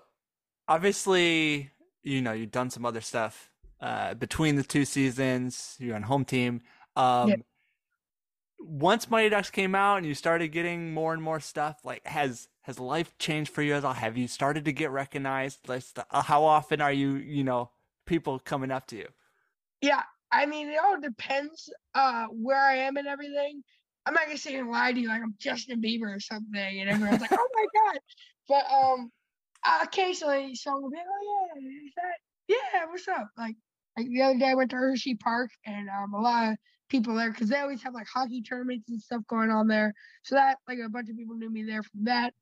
obviously, 0.68 1.70
you 2.02 2.22
know, 2.22 2.32
you've 2.32 2.52
done 2.52 2.70
some 2.70 2.86
other 2.86 3.02
stuff 3.02 3.50
uh, 3.82 4.14
between 4.14 4.56
the 4.56 4.64
two 4.64 4.86
seasons. 4.86 5.76
You're 5.80 5.96
on 5.96 6.04
home 6.04 6.26
team. 6.26 6.62
Um, 6.96 7.30
Yeah. 7.30 7.36
Once 8.64 9.10
Mighty 9.10 9.30
Ducks 9.30 9.50
came 9.50 9.76
out 9.76 9.98
and 9.98 10.06
you 10.06 10.14
started 10.14 10.50
getting 10.50 10.94
more 10.94 11.14
and 11.14 11.22
more 11.22 11.40
stuff, 11.40 11.80
like 11.84 12.06
has 12.08 12.48
has 12.62 12.80
life 12.80 13.18
changed 13.18 13.52
for 13.52 13.62
you 13.62 13.74
at 13.74 13.84
all? 13.84 13.94
Have 13.94 14.18
you 14.18 14.28
started 14.28 14.66
to 14.66 14.72
get 14.72 14.90
recognized? 14.92 15.68
Like, 15.68 15.84
uh, 16.10 16.22
how 16.22 16.44
often 16.44 16.80
are 16.80 16.92
you, 16.92 17.16
you 17.16 17.44
know, 17.44 17.72
people 18.06 18.40
coming 18.40 18.72
up 18.72 18.88
to 18.88 18.96
you? 18.96 19.08
Yeah, 19.82 20.04
I 20.32 20.46
mean, 20.46 20.70
it 20.70 20.80
all 20.84 21.00
depends 21.00 21.70
uh 21.94 22.26
where 22.28 22.60
I 22.60 22.78
am 22.78 22.98
and 22.98 23.08
everything. 23.08 23.64
I'm 24.06 24.14
not 24.14 24.26
gonna 24.26 24.38
here 24.38 24.62
and 24.62 24.72
lie 24.72 24.92
to 24.92 25.00
you 25.00 25.08
like 25.08 25.22
I'm 25.22 25.36
Justin 25.40 25.82
Bieber 25.82 26.16
or 26.16 26.20
something, 26.20 26.82
and 26.82 26.90
everyone's 26.90 27.22
like, 27.22 27.32
"Oh 27.32 27.50
my 27.54 27.66
god!" 27.74 28.00
But 28.50 28.66
um, 28.72 29.12
occasionally 29.82 30.56
someone 30.56 30.84
will 30.84 30.90
be 30.90 30.98
like, 30.98 31.06
"Oh 31.08 31.48
yeah, 31.56 31.86
is 31.86 31.94
that 31.96 32.18
yeah? 32.48 32.86
What's 32.90 33.08
up?" 33.08 33.30
Like, 33.38 33.56
like 33.98 34.08
the 34.08 34.22
other 34.22 34.40
day 34.40 34.50
I 34.50 34.56
went 34.56 34.72
to 34.72 34.78
Hershey 34.78 35.16
Park, 35.16 35.52
and 35.66 35.88
um, 35.90 36.14
a 36.14 36.20
lot 36.22 36.52
of 36.52 36.58
people 36.94 37.16
there 37.16 37.32
because 37.32 37.50
they 37.50 37.58
always 37.60 37.82
have 37.82 37.96
like 37.96 38.06
hockey 38.08 38.42
tournaments 38.44 38.88
and 38.88 39.02
stuff 39.02 39.24
going 39.28 39.50
on 39.50 39.68
there. 39.68 39.94
So 40.22 40.36
that 40.36 40.60
like 40.68 40.78
a 40.78 40.88
bunch 40.90 41.10
of 41.10 41.18
people 41.18 41.36
knew 41.36 41.50
me 41.50 41.64
there 41.64 41.82
from 41.82 42.04
that. 42.06 42.34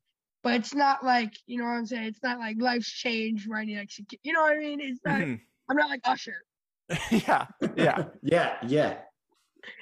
But 0.44 0.56
it's 0.56 0.74
not 0.76 1.06
like 1.06 1.34
you 1.48 1.58
know 1.58 1.64
what 1.64 1.72
I'm 1.72 1.86
saying. 1.86 2.04
It's 2.04 2.22
not 2.22 2.38
like 2.38 2.58
life's 2.60 2.92
changed 2.92 3.48
where 3.48 3.60
I 3.60 3.66
need 3.66 3.78
like 3.78 3.90
you 4.24 4.34
know 4.34 4.42
what 4.42 4.54
I 4.54 4.60
mean. 4.60 4.82
It's 4.82 5.00
not. 5.06 5.22
Mhm. 5.22 5.40
I'm 5.70 5.78
not 5.78 5.90
like 5.90 6.02
Usher. 6.04 6.36
yeah, 7.12 7.46
yeah, 7.78 8.06
yeah, 8.22 8.58
yeah. 8.68 8.98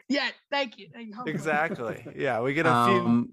Yeah, 0.07 0.29
thank 0.51 0.77
you. 0.77 0.87
Thank 0.93 1.15
you. 1.15 1.23
Exactly. 1.25 2.05
Yeah, 2.15 2.41
we 2.41 2.53
get 2.53 2.65
a 2.67 2.85
few. 2.85 2.99
Um, 2.99 3.29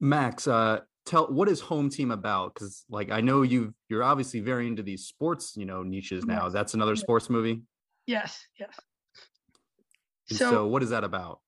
Max, 0.00 0.48
uh, 0.48 0.80
tell 1.06 1.28
what 1.28 1.48
is 1.48 1.60
home 1.60 1.88
team 1.88 2.10
about? 2.10 2.52
Because 2.52 2.84
like 2.90 3.10
I 3.10 3.20
know 3.22 3.42
you 3.42 3.72
you're 3.88 4.02
obviously 4.02 4.40
very 4.40 4.66
into 4.66 4.82
these 4.82 5.04
sports, 5.06 5.54
you 5.56 5.64
know, 5.64 5.82
niches 5.82 6.24
now. 6.26 6.44
Yes. 6.44 6.52
That's 6.52 6.74
another 6.74 6.92
Yes. 6.92 7.00
sports 7.00 7.30
movie. 7.30 7.62
Yes, 8.06 8.44
yes. 8.58 8.74
And 10.32 10.38
So- 10.38 10.50
so, 10.50 10.66
what 10.66 10.82
is 10.82 10.90
that 10.90 11.04
about? 11.04 11.40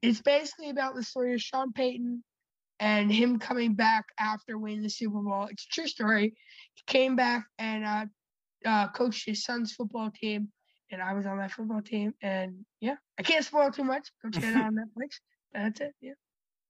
It's 0.00 0.20
basically 0.20 0.70
about 0.70 0.94
the 0.94 1.02
story 1.02 1.34
of 1.34 1.40
Sean 1.40 1.72
Payton 1.72 2.22
and 2.78 3.12
him 3.12 3.40
coming 3.40 3.74
back 3.74 4.06
after 4.18 4.56
winning 4.56 4.82
the 4.82 4.88
Super 4.90 5.20
Bowl. 5.20 5.46
It's 5.50 5.64
a 5.64 5.68
true 5.74 5.88
story. 5.88 6.36
He 6.74 6.82
came 6.86 7.16
back 7.16 7.46
and 7.58 7.84
uh, 7.84 8.06
uh, 8.64 8.88
coached 8.92 9.26
his 9.26 9.42
son's 9.42 9.72
football 9.72 10.12
team, 10.12 10.52
and 10.92 11.02
I 11.02 11.14
was 11.14 11.26
on 11.26 11.38
that 11.38 11.50
football 11.50 11.82
team. 11.82 12.14
And 12.22 12.64
yeah, 12.80 12.94
I 13.18 13.24
can't 13.24 13.44
spoil 13.44 13.72
too 13.72 13.82
much. 13.82 14.08
Go 14.22 14.30
check 14.30 14.44
it 14.44 14.54
out 14.54 14.66
on 14.66 14.74
Netflix. 14.96 15.16
That's 15.52 15.80
it. 15.80 15.94
Yeah. 16.00 16.12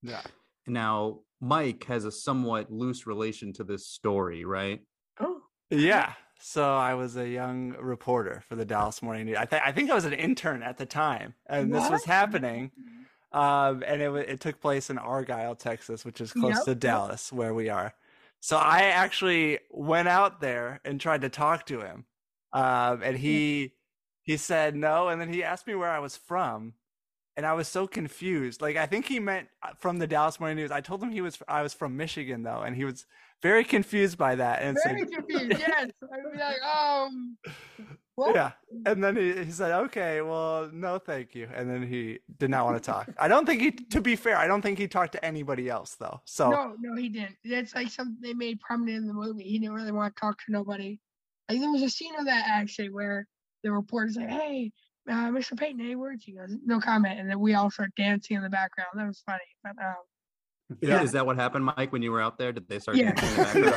Yeah. 0.03 0.23
Now, 0.67 1.21
Mike 1.41 1.85
has 1.85 2.07
a 2.07 2.11
somewhat 2.13 2.73
loose 2.73 3.07
relation 3.07 3.53
to 3.55 3.65
this 3.65 3.87
story, 3.87 4.47
right? 4.47 4.81
Oh. 5.21 5.43
Yeah. 5.71 6.15
So 6.41 6.77
I 6.77 6.95
was 6.95 7.17
a 7.17 7.29
young 7.29 7.73
reporter 7.81 8.43
for 8.49 8.55
the 8.55 8.65
Dallas 8.65 9.03
Morning 9.03 9.27
News. 9.27 9.37
I, 9.39 9.45
th- 9.45 9.63
I 9.65 9.73
think 9.73 9.91
I 9.91 9.95
was 9.95 10.05
an 10.05 10.13
intern 10.13 10.63
at 10.63 10.79
the 10.79 10.87
time, 10.87 11.35
and 11.47 11.75
this 11.75 11.91
was 11.91 12.05
happening. 12.05 12.71
Um, 13.33 13.83
and 13.87 14.01
it 14.01 14.11
it 14.29 14.41
took 14.41 14.61
place 14.61 14.89
in 14.89 14.97
Argyle, 14.99 15.55
Texas, 15.55 16.05
which 16.05 16.21
is 16.21 16.33
close 16.33 16.57
Yep, 16.57 16.65
to. 16.65 16.75
Dallas, 16.75 17.33
where 17.33 17.53
we 17.53 17.69
are. 17.69 17.93
So 18.41 18.57
I 18.57 18.85
actually 18.85 19.59
went 19.71 20.09
out 20.09 20.41
there 20.41 20.81
and 20.85 21.01
tried 21.01 21.21
to 21.23 21.29
talk 21.29 21.67
to 21.67 21.81
him, 21.81 22.07
um, 22.53 23.03
and 23.03 23.19
he 23.19 23.75
he 24.23 24.37
said 24.37 24.77
no, 24.77 25.09
and 25.09 25.21
then 25.21 25.33
he 25.33 25.43
asked 25.43 25.67
me 25.67 25.75
where 25.75 25.91
I 25.91 25.99
was 25.99 26.17
from, 26.17 26.75
and 27.39 27.47
I 27.47 27.53
was 27.53 27.69
so 27.69 27.87
confused. 27.87 28.61
Like 28.61 28.77
I 28.77 28.85
think 28.87 29.07
he 29.07 29.21
meant 29.21 29.47
uh, 29.63 29.71
from 29.79 30.01
the 30.01 30.09
Dallas 30.09 30.41
Morning 30.41 30.57
News. 30.57 30.73
I 30.73 30.81
told 30.81 31.01
him 31.01 31.13
he 31.13 31.21
was 31.21 31.39
I 31.47 31.63
was 31.63 31.73
from 31.73 31.97
Michigan 31.97 32.43
though, 32.43 32.63
and 32.63 32.75
he 32.75 32.85
was 32.85 33.07
very 33.41 33.63
confused 33.63 34.19
by 34.19 34.35
that. 34.35 34.61
And 34.61 34.77
Very 34.85 35.01
said, 35.03 35.13
confused. 35.13 35.51
Yes. 35.61 35.91
I'd 36.03 36.33
be 36.33 36.39
like, 36.39 36.61
um, 36.63 37.37
what? 38.17 38.35
yeah. 38.35 38.51
And 38.85 39.03
then 39.05 39.15
he, 39.15 39.45
he 39.45 39.53
said, 39.53 39.71
okay, 39.85 40.21
well, 40.21 40.69
no, 40.73 40.99
thank 40.99 41.37
you. 41.37 41.49
And 41.55 41.71
then 41.71 41.87
he 41.87 42.19
did 42.39 42.51
not 42.51 42.65
want 42.65 42.83
to 42.83 42.85
talk. 42.85 43.09
I 43.17 43.29
don't 43.29 43.47
think 43.47 43.63
he, 43.63 43.71
to 43.71 44.01
be 44.01 44.17
fair, 44.17 44.37
I 44.37 44.49
don't 44.49 44.61
think 44.61 44.77
he 44.77 44.89
talked 44.89 45.13
to 45.13 45.25
anybody 45.25 45.69
else 45.71 45.95
though. 45.95 46.21
So 46.25 46.51
No, 46.51 46.75
no, 46.81 47.01
he 47.01 47.09
didn't. 47.09 47.37
That's 47.45 47.77
like 47.77 47.91
something 47.91 48.19
they 48.21 48.35
made 48.35 48.59
prominent 48.59 48.97
in 48.97 49.07
the 49.07 49.15
movie. 49.15 49.45
He 49.45 49.61
didn't 49.61 49.77
really 49.77 49.93
want 49.93 50.17
to 50.17 50.21
talk 50.21 50.39
to 50.47 50.53
nobody. 50.53 50.99
Like 51.49 51.61
there 51.61 51.71
was 51.71 51.83
a 51.83 51.89
scene 51.89 52.17
of 52.19 52.27
that 52.27 52.47
actually 52.49 52.91
where 52.91 53.29
the 53.63 53.71
reporter's 53.71 54.17
like, 54.17 54.29
"Hey, 54.29 54.73
uh, 55.09 55.31
Mr. 55.31 55.57
Payton, 55.57 55.81
any 55.81 55.97
words?" 55.97 56.25
He 56.25 56.33
goes, 56.33 56.55
"No 56.65 56.81
comment," 56.81 57.19
and 57.19 57.29
then 57.29 57.41
we 57.41 57.55
all 57.55 57.71
start 57.71 57.91
dancing 57.97 58.37
in 58.37 58.43
the 58.43 58.51
background. 58.51 58.91
That 58.95 59.07
was 59.07 59.23
funny. 59.25 59.41
But 59.63 59.77
um, 59.83 59.95
Yeah. 60.83 61.03
Is 61.03 61.13
that 61.13 61.25
what 61.25 61.37
happened, 61.37 61.65
Mike, 61.65 61.93
when 61.93 62.03
you 62.03 62.13
were 62.13 62.21
out 62.21 62.37
there? 62.37 62.53
Did 62.53 62.69
they 62.69 62.79
start 62.79 62.97
Yeah. 62.99 63.13
dancing 63.13 63.63
in 63.63 63.67
the 63.67 63.71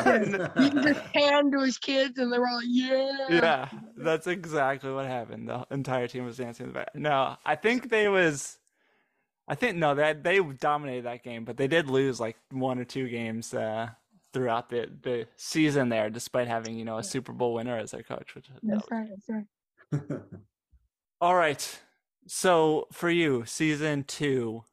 background? 0.49 0.75
he 0.85 0.93
just 0.93 1.05
hand 1.13 1.51
to 1.53 1.61
his 1.61 1.77
kids, 1.77 2.19
and 2.19 2.31
they 2.31 2.37
were 2.37 2.47
all 2.47 2.57
like, 2.57 2.65
"Yeah." 2.67 3.27
yeah, 3.29 3.69
that's 3.95 4.27
exactly 4.27 4.91
what 4.91 5.05
happened. 5.05 5.47
The 5.47 5.65
entire 5.71 6.07
team 6.07 6.25
was 6.25 6.37
dancing 6.37 6.65
in 6.65 6.73
the 6.73 6.79
back. 6.79 6.89
No, 6.95 7.37
I 7.45 7.55
think 7.55 7.89
they 7.89 8.07
was, 8.09 8.57
I 9.47 9.55
think 9.55 9.77
no, 9.77 9.95
that 9.95 10.23
they 10.23 10.39
dominated 10.41 11.05
that 11.05 11.23
game, 11.23 11.45
but 11.45 11.55
they 11.57 11.67
did 11.67 11.89
lose 11.89 12.19
like 12.19 12.37
one 12.51 12.77
or 12.77 12.83
two 12.85 13.07
games 13.07 13.53
uh, 13.53 13.89
throughout 14.33 14.69
the 14.69 14.89
the 15.01 15.27
season 15.37 15.87
there, 15.89 16.09
despite 16.09 16.47
having 16.49 16.77
you 16.77 16.83
know 16.83 16.97
a 16.97 17.03
Super 17.03 17.31
Bowl 17.31 17.53
winner 17.53 17.77
as 17.77 17.91
their 17.91 18.03
coach. 18.03 18.35
Which 18.35 18.49
That's 18.63 18.91
right. 18.91 19.07
That's 19.09 19.29
right. 19.29 20.11
All 21.21 21.35
right. 21.35 21.79
So 22.25 22.87
for 22.91 23.07
you, 23.07 23.43
season 23.45 24.05
two, 24.05 24.63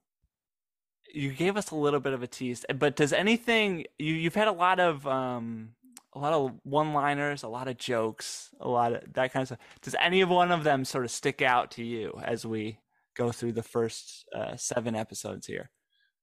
you 1.12 1.32
gave 1.32 1.58
us 1.58 1.70
a 1.70 1.76
little 1.76 2.00
bit 2.00 2.14
of 2.14 2.22
a 2.22 2.26
tease, 2.26 2.64
but 2.74 2.96
does 2.96 3.12
anything 3.12 3.84
you 3.98 4.14
you've 4.14 4.34
had 4.34 4.48
a 4.48 4.52
lot 4.52 4.80
of 4.80 5.06
um 5.06 5.74
a 6.14 6.18
lot 6.18 6.32
of 6.32 6.52
one-liners, 6.62 7.42
a 7.42 7.48
lot 7.48 7.68
of 7.68 7.76
jokes, 7.76 8.48
a 8.60 8.68
lot 8.68 8.94
of 8.94 9.12
that 9.12 9.30
kind 9.30 9.42
of 9.42 9.48
stuff. 9.48 9.58
Does 9.82 9.94
any 10.00 10.22
of 10.22 10.30
one 10.30 10.50
of 10.50 10.64
them 10.64 10.86
sort 10.86 11.04
of 11.04 11.10
stick 11.10 11.42
out 11.42 11.70
to 11.72 11.84
you 11.84 12.18
as 12.24 12.46
we 12.46 12.78
go 13.14 13.30
through 13.30 13.52
the 13.52 13.62
first 13.62 14.24
uh, 14.34 14.56
seven 14.56 14.96
episodes 14.96 15.46
here? 15.46 15.70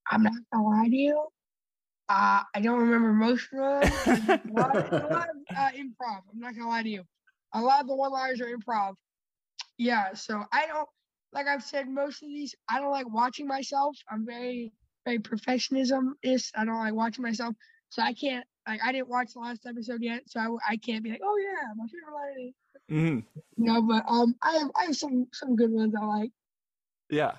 I'm 0.09 0.23
not 0.23 0.33
gonna 0.51 0.67
lie 0.67 0.89
to 0.89 0.95
you. 0.95 1.27
Uh, 2.09 2.41
I 2.55 2.61
don't 2.61 2.79
remember 2.79 3.13
most 3.13 3.47
of 3.53 3.59
them. 3.59 4.41
a 4.43 4.59
lot, 4.59 4.75
a 4.75 5.07
lot 5.07 5.29
of 5.29 5.55
uh, 5.55 5.69
improv. 5.77 6.21
I'm 6.33 6.39
not 6.39 6.55
gonna 6.55 6.69
lie 6.69 6.83
to 6.83 6.89
you. 6.89 7.03
A 7.53 7.61
lot 7.61 7.81
of 7.81 7.87
the 7.87 7.95
one-liners 7.95 8.41
are 8.41 8.47
improv. 8.47 8.95
Yeah, 9.77 10.13
so 10.13 10.43
I 10.51 10.67
don't 10.67 10.87
like 11.33 11.47
I've 11.47 11.63
said 11.63 11.87
most 11.89 12.23
of 12.23 12.29
these. 12.29 12.55
I 12.69 12.79
don't 12.79 12.91
like 12.91 13.11
watching 13.11 13.47
myself. 13.47 13.97
I'm 14.09 14.25
very, 14.25 14.71
very 15.05 15.19
perfectionism-ist. 15.19 16.53
I 16.55 16.65
don't 16.65 16.79
like 16.79 16.93
watching 16.93 17.23
myself, 17.23 17.55
so 17.89 18.01
I 18.01 18.13
can't. 18.13 18.45
Like 18.67 18.79
I 18.83 18.91
didn't 18.91 19.09
watch 19.09 19.33
the 19.33 19.39
last 19.39 19.65
episode 19.65 20.01
yet, 20.01 20.23
so 20.27 20.39
I, 20.39 20.73
I 20.73 20.77
can't 20.77 21.03
be 21.03 21.11
like, 21.11 21.21
oh 21.23 21.37
yeah, 21.37 21.73
my 21.75 21.85
favorite 21.87 22.15
line. 22.15 22.53
Mm-hmm. 22.91 23.65
No, 23.65 23.81
but 23.81 24.03
um, 24.07 24.35
I 24.41 24.53
have 24.53 24.71
I 24.79 24.85
have 24.85 24.95
some 24.95 25.27
some 25.33 25.55
good 25.55 25.71
ones 25.71 25.93
I 25.99 26.05
like. 26.05 26.31
Yeah. 27.09 27.33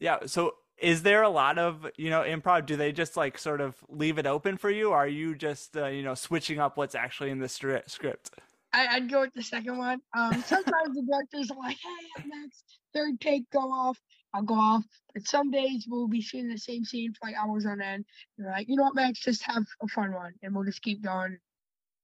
Yeah. 0.00 0.18
So 0.26 0.54
is 0.78 1.02
there 1.02 1.22
a 1.22 1.28
lot 1.28 1.58
of, 1.58 1.86
you 1.96 2.10
know, 2.10 2.22
improv? 2.22 2.66
Do 2.66 2.76
they 2.76 2.92
just 2.92 3.16
like 3.16 3.38
sort 3.38 3.60
of 3.60 3.76
leave 3.88 4.18
it 4.18 4.26
open 4.26 4.56
for 4.56 4.70
you? 4.70 4.92
Are 4.92 5.06
you 5.06 5.34
just, 5.34 5.76
uh, 5.76 5.86
you 5.86 6.02
know, 6.02 6.14
switching 6.14 6.58
up 6.58 6.76
what's 6.76 6.94
actually 6.94 7.30
in 7.30 7.38
the 7.38 7.46
stri- 7.46 7.88
script? 7.88 8.30
I, 8.74 8.96
I'd 8.96 9.08
go 9.08 9.20
with 9.20 9.32
the 9.34 9.42
second 9.42 9.78
one. 9.78 10.00
Um, 10.16 10.42
sometimes 10.42 10.94
the 10.94 11.02
directors 11.02 11.50
are 11.50 11.56
like, 11.56 11.78
"Hey, 11.78 12.24
Max, 12.26 12.62
third 12.92 13.20
take, 13.20 13.48
go 13.50 13.60
off." 13.60 13.98
I'll 14.34 14.42
go 14.42 14.54
off. 14.54 14.82
But 15.14 15.28
some 15.28 15.52
days 15.52 15.86
we'll 15.88 16.08
be 16.08 16.20
shooting 16.20 16.48
the 16.48 16.58
same 16.58 16.84
scene 16.84 17.12
for 17.12 17.28
like 17.28 17.36
hours 17.36 17.66
on 17.66 17.80
end. 17.80 18.04
They're 18.36 18.50
like, 18.50 18.68
"You 18.68 18.76
know 18.76 18.82
what, 18.82 18.96
Max? 18.96 19.20
Just 19.20 19.44
have 19.44 19.64
a 19.80 19.86
fun 19.86 20.12
one, 20.12 20.34
and 20.42 20.54
we'll 20.54 20.64
just 20.64 20.82
keep 20.82 21.02
going." 21.02 21.38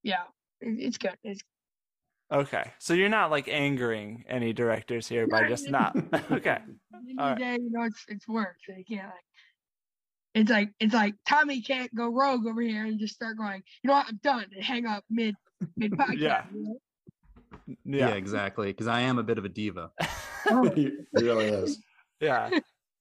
Yeah, 0.04 0.22
it, 0.60 0.76
it's 0.78 0.96
good. 0.96 1.16
It's 1.24 1.42
Okay. 2.32 2.70
So 2.78 2.94
you're 2.94 3.08
not 3.08 3.30
like 3.30 3.48
angering 3.48 4.24
any 4.28 4.52
directors 4.52 5.08
here 5.08 5.26
by 5.26 5.48
just 5.48 5.68
not. 5.68 5.96
okay. 6.30 6.50
at 6.50 6.64
the 6.64 7.10
end 7.10 7.20
All 7.20 7.30
right. 7.30 7.38
day, 7.38 7.54
you 7.54 7.70
know, 7.70 7.82
it's 7.82 8.04
it's 8.08 8.28
work, 8.28 8.56
so 8.66 8.74
you 8.76 8.84
can't 8.84 9.06
like. 9.06 9.24
It's 10.32 10.50
like 10.50 10.70
it's 10.78 10.94
like 10.94 11.16
Tommy 11.28 11.60
can't 11.60 11.92
go 11.92 12.08
rogue 12.08 12.46
over 12.46 12.60
here 12.60 12.84
and 12.84 13.00
just 13.00 13.14
start 13.14 13.36
going. 13.36 13.64
You 13.82 13.88
know 13.88 13.94
what? 13.94 14.06
I'm 14.08 14.20
done 14.22 14.46
and 14.54 14.64
hang 14.64 14.86
up 14.86 15.04
mid 15.10 15.34
podcast. 15.80 16.16
Yeah. 16.18 16.44
Yeah, 17.66 17.74
Yeah. 17.84 18.08
exactly. 18.10 18.68
Because 18.68 18.86
I 18.86 19.00
am 19.00 19.18
a 19.18 19.22
bit 19.22 19.38
of 19.38 19.44
a 19.44 19.48
diva. 19.48 19.90
he 20.74 20.92
really 21.14 21.46
is. 21.46 21.78
Yeah. 22.20 22.50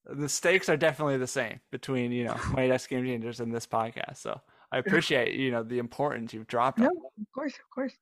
the 0.06 0.30
stakes 0.30 0.70
are 0.70 0.78
definitely 0.78 1.18
the 1.18 1.26
same 1.26 1.60
between, 1.70 2.10
you 2.10 2.24
know, 2.24 2.36
my 2.52 2.66
X 2.68 2.86
Game 2.86 3.04
Changers 3.04 3.40
and 3.40 3.54
this 3.54 3.66
podcast. 3.66 4.16
So 4.16 4.40
I 4.72 4.78
appreciate, 4.78 5.34
you 5.34 5.50
know, 5.50 5.62
the 5.62 5.78
importance 5.78 6.32
you've 6.32 6.46
dropped 6.46 6.78
on. 6.78 6.86
No, 6.86 6.90
of 6.90 7.26
course, 7.34 7.52
of 7.52 7.68
course. 7.74 7.92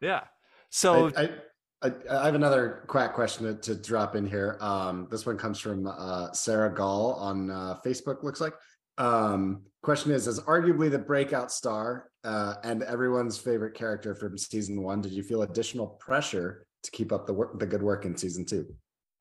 Yeah. 0.00 0.24
So 0.70 1.12
I, 1.16 1.22
I, 1.22 1.88
I, 1.88 1.92
I 2.10 2.24
have 2.24 2.34
another 2.34 2.82
quack 2.88 3.14
question 3.14 3.46
to, 3.46 3.54
to 3.54 3.80
drop 3.80 4.16
in 4.16 4.26
here. 4.26 4.58
Um, 4.60 5.06
this 5.12 5.24
one 5.24 5.38
comes 5.38 5.60
from 5.60 5.86
uh, 5.86 6.32
Sarah 6.32 6.74
Gall 6.74 7.12
on 7.14 7.52
uh, 7.52 7.76
Facebook. 7.86 8.24
Looks 8.24 8.40
like. 8.40 8.54
Um, 8.98 9.62
question 9.84 10.10
is: 10.10 10.26
As 10.26 10.40
arguably 10.40 10.90
the 10.90 10.98
breakout 10.98 11.52
star 11.52 12.10
uh, 12.24 12.54
and 12.64 12.82
everyone's 12.82 13.38
favorite 13.38 13.74
character 13.74 14.14
from 14.14 14.36
season 14.36 14.82
one, 14.82 15.00
did 15.00 15.12
you 15.12 15.22
feel 15.22 15.42
additional 15.42 15.86
pressure 15.86 16.66
to 16.82 16.90
keep 16.90 17.12
up 17.12 17.26
the 17.26 17.32
work, 17.32 17.58
the 17.58 17.66
good 17.66 17.82
work 17.82 18.04
in 18.04 18.16
season 18.16 18.44
two? 18.44 18.66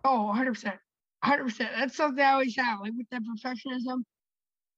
Oh, 0.03 0.33
100%. 0.35 0.77
100%. 1.23 1.57
That's 1.57 1.95
something 1.95 2.23
I 2.23 2.31
always 2.31 2.55
have. 2.57 2.79
Like 2.81 2.91
with 2.97 3.07
that 3.11 3.21
perfectionism, 3.21 4.03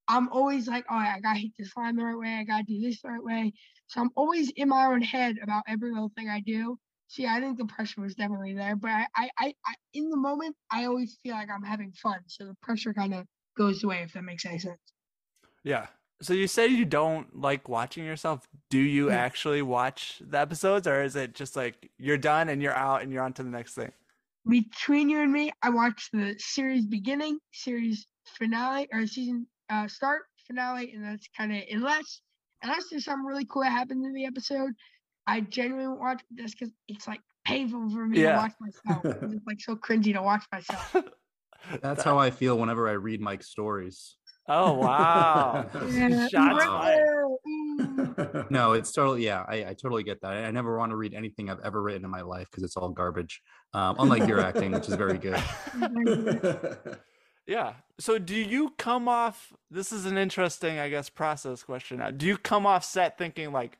I'm 0.07 0.29
always 0.29 0.67
like, 0.67 0.85
oh, 0.89 0.95
I 0.95 1.19
got 1.21 1.33
to 1.33 1.39
hit 1.39 1.51
this 1.57 1.71
line 1.75 1.95
the 1.95 2.03
right 2.03 2.17
way. 2.17 2.33
I 2.33 2.43
got 2.43 2.59
to 2.59 2.73
do 2.73 2.81
this 2.81 3.01
the 3.01 3.09
right 3.09 3.23
way. 3.23 3.53
So 3.87 4.01
I'm 4.01 4.11
always 4.15 4.51
in 4.51 4.69
my 4.69 4.85
own 4.85 5.01
head 5.01 5.37
about 5.41 5.63
every 5.67 5.91
little 5.91 6.11
thing 6.15 6.29
I 6.29 6.41
do. 6.41 6.77
Yeah, 7.17 7.33
I 7.33 7.39
think 7.39 7.57
the 7.57 7.65
pressure 7.65 8.01
was 8.01 8.15
definitely 8.15 8.53
there. 8.53 8.75
But 8.75 8.91
I, 8.91 9.07
I, 9.15 9.29
I, 9.39 9.53
I 9.65 9.73
in 9.93 10.09
the 10.09 10.17
moment, 10.17 10.55
I 10.71 10.85
always 10.85 11.17
feel 11.23 11.33
like 11.33 11.49
I'm 11.49 11.63
having 11.63 11.91
fun. 11.93 12.19
So 12.27 12.45
the 12.45 12.55
pressure 12.61 12.93
kind 12.93 13.13
of 13.13 13.25
goes 13.57 13.83
away, 13.83 14.01
if 14.03 14.13
that 14.13 14.23
makes 14.23 14.45
any 14.45 14.59
sense. 14.59 14.79
Yeah. 15.65 15.87
So 16.21 16.33
you 16.33 16.47
say 16.47 16.67
you 16.67 16.85
don't 16.85 17.41
like 17.41 17.67
watching 17.67 18.05
yourself. 18.05 18.47
Do 18.69 18.77
you 18.77 19.09
actually 19.11 19.61
watch 19.61 20.21
the 20.25 20.39
episodes, 20.39 20.87
or 20.87 21.03
is 21.03 21.17
it 21.17 21.33
just 21.33 21.57
like 21.57 21.91
you're 21.97 22.17
done 22.17 22.47
and 22.47 22.61
you're 22.61 22.73
out 22.73 23.01
and 23.01 23.11
you're 23.11 23.23
on 23.23 23.33
to 23.33 23.43
the 23.43 23.49
next 23.49 23.73
thing? 23.73 23.91
Between 24.47 25.09
you 25.09 25.19
and 25.21 25.33
me, 25.33 25.51
I 25.61 25.71
watched 25.71 26.11
the 26.13 26.35
series 26.37 26.85
beginning, 26.85 27.39
series 27.51 28.07
finale, 28.37 28.87
or 28.93 29.05
season 29.07 29.47
uh, 29.69 29.87
start, 29.89 30.21
finale, 30.47 30.93
and 30.93 31.03
that's 31.03 31.27
kind 31.35 31.51
of 31.53 31.63
unless 31.69 32.21
unless 32.63 32.85
there's 32.89 33.03
something 33.03 33.25
really 33.25 33.45
cool 33.45 33.63
that 33.63 33.71
happens 33.71 34.05
in 34.05 34.13
the 34.13 34.25
episode, 34.25 34.71
I 35.27 35.41
genuinely 35.41 35.87
won't 35.87 35.99
watch 35.99 36.21
this 36.31 36.51
because 36.53 36.71
it's 36.87 37.07
like 37.07 37.19
painful 37.45 37.89
for 37.89 38.05
me 38.07 38.21
Yeah. 38.21 38.31
to 38.33 38.37
watch 38.37 38.53
myself. 38.61 39.03
it's 39.05 39.45
like 39.45 39.59
so 39.59 39.75
cringy 39.75 40.13
to 40.13 40.21
watch 40.21 40.45
myself. 40.51 40.95
That's 41.81 42.03
how 42.03 42.17
I 42.19 42.29
feel 42.29 42.57
whenever 42.57 42.87
I 42.87 42.93
read 42.93 43.19
Mike's 43.19 43.47
stories. 43.49 44.15
Oh 44.47 44.73
wow! 44.73 45.65
Yeah, 45.89 46.27
Shots 46.27 46.65
fired. 46.65 47.27
mm. 47.47 48.49
No, 48.51 48.73
it's 48.73 48.91
totally 48.91 49.25
yeah. 49.25 49.43
I, 49.47 49.55
I 49.65 49.73
totally 49.73 50.03
get 50.03 50.21
that. 50.21 50.31
I 50.33 50.51
never 50.51 50.77
want 50.77 50.91
to 50.91 50.95
read 50.95 51.13
anything 51.13 51.49
I've 51.49 51.59
ever 51.61 51.81
written 51.81 52.05
in 52.05 52.11
my 52.11 52.21
life 52.21 52.47
because 52.51 52.63
it's 52.63 52.77
all 52.77 52.89
garbage. 52.89 53.41
Um, 53.73 53.95
unlike 53.99 54.27
your 54.27 54.39
acting, 54.39 54.71
which 54.71 54.87
is 54.87 54.95
very 54.95 55.17
good. 55.17 55.41
Yeah. 57.47 57.73
So 57.99 58.17
do 58.17 58.35
you 58.35 58.71
come 58.77 59.07
off 59.07 59.53
this 59.69 59.91
is 59.91 60.05
an 60.05 60.17
interesting, 60.17 60.79
I 60.79 60.89
guess, 60.89 61.09
process 61.09 61.63
question. 61.63 61.99
now. 61.99 62.11
Do 62.11 62.25
you 62.25 62.37
come 62.37 62.65
off 62.65 62.83
set 62.83 63.17
thinking 63.17 63.51
like, 63.51 63.77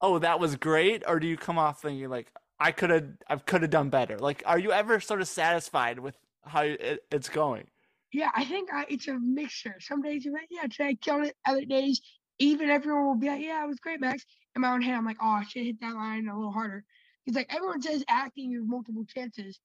oh, 0.00 0.18
that 0.18 0.40
was 0.40 0.56
great? 0.56 1.02
Or 1.06 1.20
do 1.20 1.26
you 1.26 1.36
come 1.36 1.58
off 1.58 1.82
thinking 1.82 2.08
like, 2.08 2.32
I 2.60 2.72
could 2.72 2.90
have 2.90 3.06
I 3.28 3.36
could 3.36 3.62
have 3.62 3.70
done 3.70 3.90
better? 3.90 4.18
Like, 4.18 4.42
are 4.46 4.58
you 4.58 4.72
ever 4.72 5.00
sort 5.00 5.20
of 5.20 5.28
satisfied 5.28 6.00
with 6.00 6.16
how 6.44 6.62
it, 6.62 7.04
it's 7.10 7.28
going? 7.28 7.68
Yeah, 8.12 8.30
I 8.34 8.44
think 8.44 8.72
I, 8.72 8.86
it's 8.88 9.08
a 9.08 9.18
mixture. 9.18 9.76
Some 9.80 10.02
days 10.02 10.24
you're 10.24 10.34
like, 10.34 10.48
yeah, 10.50 10.62
today 10.62 10.88
I 10.88 10.94
killed 10.94 11.26
it. 11.26 11.36
Other 11.46 11.64
days, 11.64 12.00
even 12.38 12.70
everyone 12.70 13.06
will 13.06 13.16
be 13.16 13.28
like, 13.28 13.42
yeah, 13.42 13.62
it 13.64 13.66
was 13.66 13.80
great, 13.80 14.00
Max. 14.00 14.24
In 14.54 14.62
my 14.62 14.72
own 14.72 14.82
head, 14.82 14.94
I'm 14.94 15.04
like, 15.04 15.18
oh, 15.20 15.26
I 15.28 15.44
should 15.44 15.64
hit 15.64 15.80
that 15.80 15.94
line 15.94 16.28
a 16.28 16.36
little 16.36 16.52
harder. 16.52 16.84
It's 17.26 17.36
like 17.36 17.54
everyone 17.54 17.82
says 17.82 18.04
acting, 18.08 18.50
you 18.50 18.60
have 18.60 18.68
multiple 18.68 19.04
chances. 19.04 19.60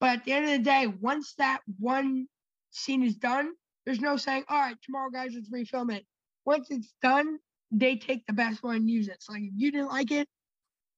But 0.00 0.18
at 0.18 0.24
the 0.24 0.32
end 0.32 0.44
of 0.46 0.50
the 0.52 0.58
day, 0.58 0.86
once 0.86 1.34
that 1.34 1.60
one 1.78 2.26
scene 2.70 3.02
is 3.02 3.16
done, 3.16 3.52
there's 3.84 4.00
no 4.00 4.16
saying, 4.16 4.44
all 4.48 4.58
right, 4.58 4.76
tomorrow, 4.82 5.10
guys, 5.10 5.32
let's 5.34 5.50
refilm 5.50 5.92
it. 5.94 6.06
Once 6.44 6.70
it's 6.70 6.94
done, 7.02 7.38
they 7.70 7.96
take 7.96 8.26
the 8.26 8.32
best 8.32 8.62
one 8.62 8.76
and 8.76 8.90
use 8.90 9.08
it. 9.08 9.16
So, 9.20 9.32
like, 9.32 9.42
if 9.42 9.52
you 9.56 9.70
didn't 9.72 9.88
like 9.88 10.10
it, 10.10 10.28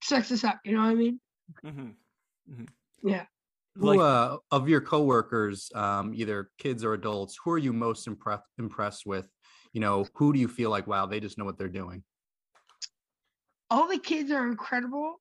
sucks 0.02 0.28
this 0.28 0.44
up. 0.44 0.60
You 0.64 0.76
know 0.76 0.82
what 0.82 0.90
I 0.90 0.94
mean? 0.94 1.20
Mm-hmm. 1.64 3.08
Yeah. 3.08 3.24
Who 3.76 4.00
uh, 4.00 4.38
of 4.50 4.68
your 4.68 4.80
coworkers, 4.80 5.70
um, 5.74 6.12
either 6.14 6.50
kids 6.58 6.84
or 6.84 6.94
adults, 6.94 7.38
who 7.42 7.52
are 7.52 7.58
you 7.58 7.72
most 7.72 8.06
impressed 8.06 8.42
impressed 8.58 9.06
with? 9.06 9.26
You 9.72 9.80
know, 9.80 10.06
who 10.14 10.32
do 10.32 10.38
you 10.38 10.48
feel 10.48 10.70
like, 10.70 10.86
wow, 10.86 11.06
they 11.06 11.20
just 11.20 11.38
know 11.38 11.44
what 11.44 11.56
they're 11.56 11.68
doing? 11.68 12.02
all 13.70 13.86
the 13.86 13.98
kids 13.98 14.30
are 14.30 14.46
incredible, 14.46 15.20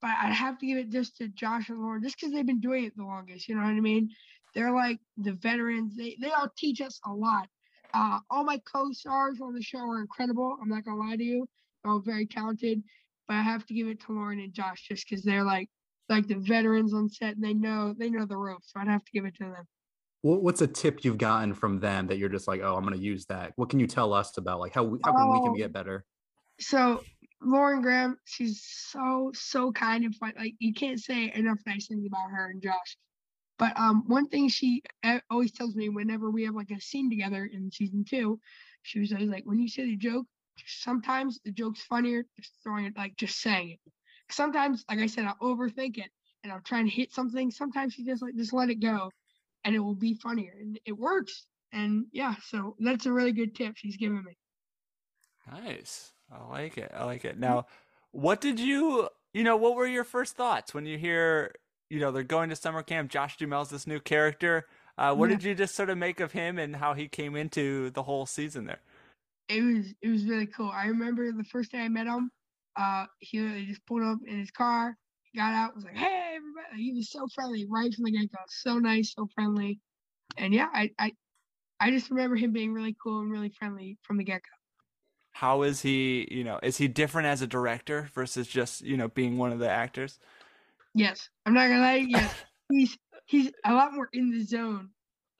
but 0.00 0.10
I'd 0.10 0.32
have 0.32 0.58
to 0.58 0.66
give 0.66 0.78
it 0.78 0.90
just 0.90 1.16
to 1.16 1.28
Josh 1.28 1.70
and 1.70 1.80
Lauren, 1.80 2.02
just 2.02 2.16
because 2.20 2.32
they've 2.32 2.46
been 2.46 2.60
doing 2.60 2.84
it 2.84 2.96
the 2.96 3.02
longest. 3.02 3.48
You 3.48 3.56
know 3.56 3.62
what 3.62 3.68
I 3.68 3.80
mean? 3.80 4.10
They're 4.54 4.74
like 4.74 5.00
the 5.16 5.32
veterans. 5.32 5.96
They 5.96 6.16
they 6.20 6.30
all 6.30 6.50
teach 6.56 6.80
us 6.80 7.00
a 7.06 7.12
lot. 7.12 7.48
Uh, 7.94 8.18
all 8.30 8.44
my 8.44 8.60
co-stars 8.70 9.40
on 9.40 9.54
the 9.54 9.62
show 9.62 9.78
are 9.78 10.00
incredible. 10.00 10.56
I'm 10.60 10.68
not 10.68 10.84
gonna 10.84 11.00
lie 11.00 11.16
to 11.16 11.24
you. 11.24 11.48
They're 11.82 11.92
all 11.92 12.00
very 12.00 12.26
talented, 12.26 12.82
but 13.26 13.34
I 13.34 13.42
have 13.42 13.64
to 13.66 13.74
give 13.74 13.88
it 13.88 14.00
to 14.02 14.12
Lauren 14.12 14.40
and 14.40 14.52
Josh 14.52 14.86
just 14.88 15.08
because 15.08 15.24
they're 15.24 15.44
like 15.44 15.68
like 16.08 16.26
the 16.26 16.36
veterans 16.36 16.94
on 16.94 17.08
set 17.08 17.34
and 17.34 17.44
they 17.44 17.54
know 17.54 17.94
they 17.96 18.10
know 18.10 18.26
the 18.26 18.36
ropes. 18.36 18.72
So 18.72 18.80
I'd 18.80 18.88
have 18.88 19.04
to 19.04 19.12
give 19.12 19.24
it 19.24 19.34
to 19.36 19.44
them. 19.44 19.64
What, 20.22 20.42
what's 20.42 20.60
a 20.62 20.66
tip 20.66 21.04
you've 21.04 21.18
gotten 21.18 21.54
from 21.54 21.78
them 21.78 22.08
that 22.08 22.18
you're 22.18 22.28
just 22.28 22.48
like, 22.48 22.60
oh, 22.62 22.74
I'm 22.76 22.82
going 22.82 22.96
to 22.96 23.00
use 23.00 23.24
that? 23.26 23.52
What 23.56 23.68
can 23.68 23.78
you 23.78 23.86
tell 23.86 24.12
us 24.12 24.36
about 24.36 24.58
like 24.58 24.74
how 24.74 24.82
we, 24.82 24.98
how 25.04 25.12
can 25.12 25.30
we 25.30 25.40
can 25.40 25.52
Oh. 25.52 25.56
get 25.56 25.72
better? 25.72 26.04
So 26.60 27.04
Lauren 27.40 27.82
Graham, 27.82 28.18
she's 28.24 28.64
so 28.64 29.30
so 29.34 29.70
kind 29.70 30.04
and 30.04 30.14
fun. 30.16 30.32
Like 30.36 30.54
you 30.58 30.74
can't 30.74 30.98
say 30.98 31.32
enough 31.34 31.58
nice 31.66 31.86
things 31.86 32.04
about 32.04 32.30
her 32.30 32.50
and 32.50 32.60
Josh. 32.62 32.96
But 33.58 33.78
um, 33.78 34.04
one 34.06 34.28
thing 34.28 34.48
she 34.48 34.82
uh, 35.02 35.18
always 35.30 35.52
tells 35.52 35.74
me 35.74 35.88
whenever 35.88 36.30
we 36.30 36.44
have 36.44 36.54
like 36.54 36.70
a 36.70 36.80
scene 36.80 37.10
together 37.10 37.48
in 37.52 37.70
season 37.70 38.04
two, 38.08 38.40
she 38.82 39.00
was 39.00 39.12
always 39.12 39.30
like, 39.30 39.44
when 39.44 39.58
you 39.58 39.68
say 39.68 39.84
the 39.84 39.96
joke, 39.96 40.26
sometimes 40.66 41.40
the 41.44 41.52
joke's 41.52 41.82
funnier 41.82 42.24
just 42.36 42.52
throwing 42.62 42.86
it 42.86 42.96
like 42.96 43.16
just 43.16 43.40
saying 43.40 43.70
it. 43.70 43.92
Sometimes, 44.30 44.84
like 44.88 44.98
I 44.98 45.06
said, 45.06 45.24
I'll 45.26 45.36
overthink 45.36 45.98
it 45.98 46.10
and 46.42 46.52
I'm 46.52 46.62
trying 46.62 46.86
to 46.86 46.90
hit 46.94 47.12
something. 47.12 47.50
Sometimes 47.50 47.94
she 47.94 48.04
just 48.04 48.22
like 48.22 48.36
just 48.36 48.52
let 48.52 48.70
it 48.70 48.76
go, 48.76 49.10
and 49.64 49.74
it 49.74 49.80
will 49.80 49.94
be 49.96 50.14
funnier, 50.14 50.54
and 50.60 50.78
it 50.84 50.92
works. 50.92 51.46
And 51.72 52.06
yeah, 52.12 52.36
so 52.44 52.76
that's 52.80 53.06
a 53.06 53.12
really 53.12 53.32
good 53.32 53.54
tip 53.54 53.76
she's 53.76 53.96
giving 53.96 54.22
me. 54.24 54.38
Nice. 55.50 56.12
I 56.30 56.44
like 56.46 56.78
it. 56.78 56.90
I 56.94 57.04
like 57.04 57.24
it. 57.24 57.38
Now, 57.38 57.66
what 58.10 58.40
did 58.40 58.60
you, 58.60 59.08
you 59.32 59.44
know, 59.44 59.56
what 59.56 59.74
were 59.76 59.86
your 59.86 60.04
first 60.04 60.36
thoughts 60.36 60.74
when 60.74 60.86
you 60.86 60.98
hear, 60.98 61.54
you 61.90 62.00
know, 62.00 62.12
they're 62.12 62.22
going 62.22 62.50
to 62.50 62.56
summer 62.56 62.82
camp, 62.82 63.10
Josh 63.10 63.36
Duhamel's 63.38 63.70
this 63.70 63.86
new 63.86 64.00
character? 64.00 64.66
Uh, 64.98 65.14
what 65.14 65.28
Yeah. 65.28 65.28
did 65.28 65.42
you 65.42 65.54
just 65.54 65.74
sort 65.74 65.90
of 65.90 65.98
make 65.98 66.20
of 66.20 66.32
him 66.32 66.58
and 66.58 66.76
how 66.76 66.94
he 66.94 67.08
came 67.08 67.36
into 67.36 67.90
the 67.90 68.02
whole 68.02 68.26
season 68.26 68.66
there? 68.66 68.80
it 69.48 69.62
was 69.62 69.94
it 70.02 70.08
was 70.08 70.24
really 70.24 70.46
cool. 70.46 70.70
I 70.70 70.86
remember 70.86 71.30
the 71.32 71.44
first 71.44 71.72
day 71.72 71.78
I 71.80 71.88
met 71.88 72.06
him, 72.06 72.30
uh, 72.78 73.06
he 73.20 73.40
literally 73.40 73.66
just 73.66 73.84
pulled 73.86 74.04
up 74.04 74.18
in 74.26 74.38
his 74.38 74.52
car, 74.52 74.96
got 75.36 75.54
out, 75.54 75.74
was 75.76 75.84
like, 75.84 75.96
"Hey, 75.96 76.34
everybody!" 76.36 76.82
He 76.82 76.92
was 76.94 77.10
so 77.10 77.26
friendly 77.34 77.66
right 77.68 77.92
from 77.94 78.04
the 78.04 78.12
get 78.12 78.30
go, 78.32 78.38
so 78.48 78.78
nice, 78.78 79.12
so 79.14 79.28
friendly, 79.34 79.80
and 80.38 80.54
yeah, 80.54 80.68
I 80.72 80.92
I 80.98 81.12
I 81.80 81.90
just 81.90 82.10
remember 82.10 82.36
him 82.36 82.52
being 82.52 82.72
really 82.72 82.96
cool 83.02 83.20
and 83.20 83.30
really 83.30 83.50
friendly 83.50 83.98
from 84.02 84.18
the 84.18 84.24
get 84.24 84.42
go. 84.42 84.56
How 85.32 85.62
is 85.62 85.82
he, 85.82 86.26
you 86.30 86.42
know, 86.44 86.58
is 86.62 86.78
he 86.78 86.88
different 86.88 87.26
as 87.28 87.42
a 87.42 87.46
director 87.46 88.10
versus 88.12 88.48
just, 88.48 88.82
you 88.82 88.96
know, 88.96 89.08
being 89.08 89.38
one 89.38 89.52
of 89.52 89.60
the 89.60 89.70
actors? 89.70 90.18
Yes, 90.94 91.28
I'm 91.46 91.54
not 91.54 91.68
gonna 91.68 91.80
lie. 91.80 92.04
Yes, 92.08 92.34
he's 92.70 92.98
he's 93.26 93.52
a 93.64 93.72
lot 93.72 93.94
more 93.94 94.08
in 94.12 94.30
the 94.30 94.42
zone. 94.44 94.90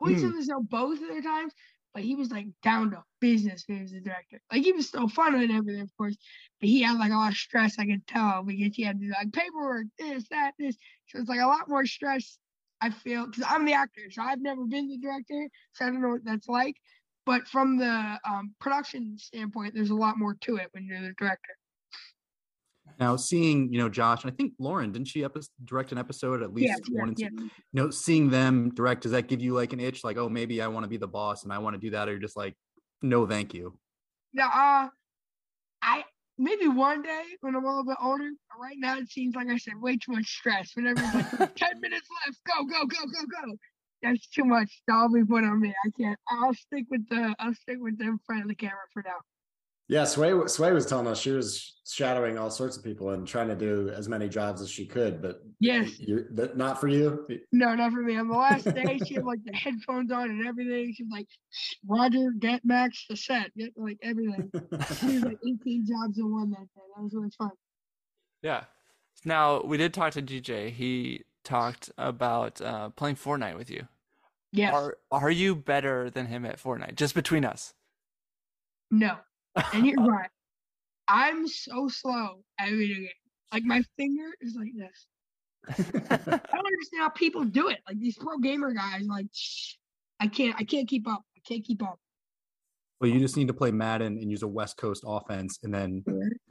He's 0.05 0.23
Hmm. 0.23 0.29
in 0.29 0.37
the 0.37 0.45
zone 0.45 0.67
both 0.71 1.01
of 1.03 1.09
the 1.09 1.23
times, 1.23 1.53
but 1.99 2.05
he 2.05 2.15
was 2.15 2.31
like 2.31 2.47
down 2.63 2.93
to 2.93 3.03
business 3.21 3.65
when 3.67 3.79
he 3.79 3.83
was 3.83 3.91
the 3.91 4.01
director. 4.01 4.41
Like 4.53 4.63
he 4.63 4.71
was 4.71 4.87
still 4.87 5.09
fun 5.09 5.35
and 5.35 5.51
everything, 5.51 5.81
of 5.81 5.91
course, 5.97 6.17
but 6.61 6.69
he 6.69 6.81
had 6.81 6.97
like 6.97 7.11
a 7.11 7.17
lot 7.17 7.33
of 7.33 7.37
stress. 7.37 7.77
I 7.77 7.87
could 7.87 8.07
tell 8.07 8.45
because 8.45 8.77
he 8.77 8.85
had 8.85 9.01
to 9.01 9.07
do 9.07 9.13
like 9.19 9.33
paperwork, 9.33 9.87
this, 9.99 10.29
that, 10.31 10.53
this. 10.61 10.77
So 11.09 11.19
it's 11.19 11.29
like 11.29 11.41
a 11.41 11.47
lot 11.49 11.69
more 11.69 11.85
stress. 11.87 12.39
I 12.81 12.91
feel 12.91 13.27
because 13.27 13.45
I'm 13.49 13.65
the 13.65 13.73
actor, 13.73 14.03
so 14.13 14.23
I've 14.23 14.41
never 14.41 14.65
been 14.65 14.89
the 14.89 14.99
director, 14.99 15.49
so 15.73 15.87
I 15.87 15.89
don't 15.89 16.01
know 16.01 16.11
what 16.11 16.25
that's 16.25 16.47
like. 16.47 16.77
But 17.27 17.49
from 17.49 17.79
the 17.79 18.21
um, 18.25 18.55
production 18.61 19.17
standpoint, 19.19 19.75
there's 19.75 19.91
a 19.91 19.97
lot 19.97 20.19
more 20.19 20.37
to 20.43 20.55
it 20.55 20.69
when 20.71 20.87
you're 20.87 21.01
the 21.01 21.15
director. 21.19 21.58
Now, 22.99 23.15
seeing 23.17 23.73
you 23.73 23.79
know 23.79 23.89
Josh, 23.89 24.25
and 24.25 24.33
I 24.33 24.35
think 24.35 24.55
Lauren 24.59 24.91
didn't 24.93 25.09
she 25.09 25.25
epi- 25.25 25.41
direct 25.65 25.93
an 25.93 25.99
episode 25.99 26.43
at 26.43 26.53
least 26.53 26.83
yeah, 26.89 27.01
one 27.01 27.09
and 27.11 27.19
yeah. 27.19 27.29
two? 27.29 27.45
You 27.45 27.51
know, 27.73 27.91
seeing 27.91 28.29
them 28.29 28.71
direct, 28.75 29.03
does 29.03 29.13
that 29.13 29.29
give 29.29 29.41
you 29.41 29.55
like 29.55 29.73
an 29.73 29.81
itch? 29.81 30.03
Like, 30.03 30.17
oh, 30.17 30.29
maybe 30.29 30.61
I 30.61 30.67
want 30.67 30.85
to 30.85 30.89
be 30.89 30.97
the 30.97 31.07
boss 31.07 31.45
and 31.45 31.53
I 31.53 31.59
want 31.59 31.75
to 31.75 31.81
do 31.81 31.91
that, 31.91 32.09
or 32.09 32.13
you're 32.13 32.21
just 32.21 32.37
like, 32.37 32.57
no, 33.01 33.27
thank 33.27 33.55
you. 33.55 33.79
Yeah, 34.33 34.47
uh, 34.47 34.89
I 35.81 36.05
maybe 36.39 36.67
one 36.67 37.03
day 37.03 37.23
when 37.41 37.55
I'm 37.55 37.65
a 37.65 37.69
little 37.69 37.85
bit 37.85 37.97
older. 38.03 38.31
Right 38.61 38.77
now, 38.79 38.99
it 38.99 39.11
seems 39.11 39.37
like 39.37 39.49
I 39.49 39.57
said 39.59 39.75
way 39.81 39.97
too 39.97 40.13
much 40.13 40.27
stress. 40.27 40.73
Whenever 40.75 41.01
like 41.03 41.31
ten 41.55 41.81
minutes 41.81 42.09
left, 42.27 42.39
go, 42.47 42.65
go, 42.65 42.85
go, 42.87 43.05
go, 43.07 43.47
go. 43.47 43.57
That's 44.03 44.27
too 44.29 44.45
much. 44.45 44.83
That'll 44.87 45.13
be 45.13 45.25
put 45.25 45.45
on 45.45 45.61
me. 45.61 45.75
I 45.85 45.91
can't. 46.01 46.19
I'll 46.29 46.55
stick 46.55 46.87
with 46.91 47.09
the. 47.09 47.35
I'll 47.39 47.55
stick 47.55 47.79
with 47.81 47.99
them 47.99 48.09
in 48.09 48.19
front 48.27 48.43
of 48.43 48.49
the 48.49 48.55
camera 48.55 48.87
for 48.93 49.05
now. 49.05 49.19
Yeah, 49.89 50.05
Sway 50.05 50.35
Sway 50.47 50.73
was 50.73 50.85
telling 50.87 51.07
us 51.07 51.19
she 51.19 51.31
was 51.31 51.81
shadowing 51.91 52.37
all 52.37 52.51
sorts 52.51 52.77
of 52.77 52.85
people 52.85 53.11
and 53.11 53.27
trying 53.27 53.49
to 53.49 53.57
do 53.57 53.89
as 53.89 54.07
many 54.07 54.29
jobs 54.29 54.61
as 54.61 54.69
she 54.71 54.85
could, 54.85 55.23
but 55.23 55.41
Yes. 55.61 55.99
you 55.99 56.27
that 56.33 56.59
not 56.59 56.79
for 56.79 56.89
you. 56.89 57.27
No, 57.53 57.75
not 57.75 57.93
for 57.93 58.03
me. 58.03 58.17
On 58.19 58.29
the 58.29 58.35
last 58.37 58.65
day, 58.65 59.01
she 59.07 59.15
had 59.15 59.25
like 59.25 59.43
the 59.45 59.57
headphones 59.57 60.13
on 60.13 60.29
and 60.31 60.47
everything. 60.47 60.93
She 60.95 61.05
was 61.05 61.13
like, 61.13 61.27
"Roger, 61.87 62.33
get 62.39 62.63
Max 62.67 63.07
the 63.09 63.17
set, 63.17 63.51
get 63.57 63.73
like 63.77 63.99
everything." 64.03 64.51
She 65.01 65.07
was 65.15 65.23
like 65.25 65.39
18 65.47 65.87
jobs 65.87 66.19
in 66.19 66.31
one 66.31 66.51
that 66.51 66.61
day. 66.75 66.83
That 66.95 67.03
was 67.03 67.15
really 67.15 67.31
fun. 67.39 67.51
Yeah. 68.43 68.65
Now, 69.25 69.63
we 69.63 69.79
did 69.79 69.95
talk 69.95 70.13
to 70.13 70.23
DJ. 70.23 70.71
He 70.71 71.25
talked 71.45 71.91
about 71.97 72.61
uh, 72.61 72.91
playing 72.91 73.17
Fortnite 73.17 73.57
with 73.57 73.71
you. 73.71 73.89
Yes. 74.53 74.75
Are 74.75 74.99
are 75.11 75.31
you 75.31 75.55
better 75.55 76.11
than 76.11 76.27
him 76.27 76.45
at 76.45 76.63
Fortnite? 76.63 76.95
Just 76.97 77.15
between 77.15 77.45
us. 77.47 77.73
No. 78.91 79.17
And 79.73 79.87
you're 79.87 80.03
right. 80.05 80.31
I'm 81.09 81.49
so 81.49 81.89
slow 81.89 82.43
at 82.59 82.69
games. 82.69 83.09
Like 83.53 83.65
my 83.65 83.83
finger 83.97 84.31
is 84.41 84.55
like 84.55 84.73
this. 84.77 85.07
I 85.69 86.57
don't 86.57 86.67
understand 86.67 87.01
how 87.01 87.09
people 87.11 87.45
do 87.45 87.69
it. 87.69 87.79
Like 87.87 87.99
these 87.99 88.17
pro 88.17 88.39
gamer 88.39 88.73
guys, 88.73 89.07
like 89.07 89.27
shh, 89.33 89.75
I 90.21 90.27
can't 90.27 90.55
I 90.59 90.65
can't 90.65 90.87
keep 90.89 91.09
up. 91.09 91.23
I 91.37 91.41
can't 91.47 91.65
keep 91.65 91.83
up. 91.83 91.99
Well, 93.01 93.11
you 93.11 93.21
just 93.21 93.37
need 93.37 93.49
to 93.49 93.55
play 93.55 93.71
Madden 93.71 94.19
and 94.19 94.31
use 94.31 94.43
a 94.43 94.49
West 94.49 94.77
Coast 94.77 95.05
offense, 95.07 95.59
and 95.63 95.73
then 95.73 96.05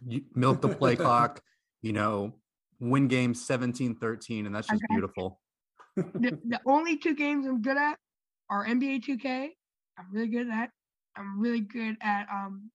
you 0.08 0.22
milk 0.34 0.62
the 0.62 0.70
play 0.70 0.96
clock. 1.06 1.42
You 1.82 1.94
know, 1.94 2.34
win 2.80 3.08
games 3.08 3.48
17-13, 3.48 4.46
and 4.46 4.56
that's 4.56 4.68
just 4.68 4.82
Okay. 4.84 4.94
beautiful. 4.96 5.40
the, 5.96 6.40
the 6.46 6.60
only 6.66 6.98
two 6.98 7.16
games 7.16 7.46
I'm 7.46 7.62
good 7.62 7.78
at 7.78 7.98
are 8.50 8.66
NBA 8.66 9.04
2K. 9.04 9.50
I'm 10.00 10.06
really 10.12 10.28
good 10.28 10.48
at 10.48 10.48
that. 10.48 10.72
I'm 11.16 11.40
really 11.40 11.62
good 11.62 11.98
at 12.02 12.28
um 12.34 12.72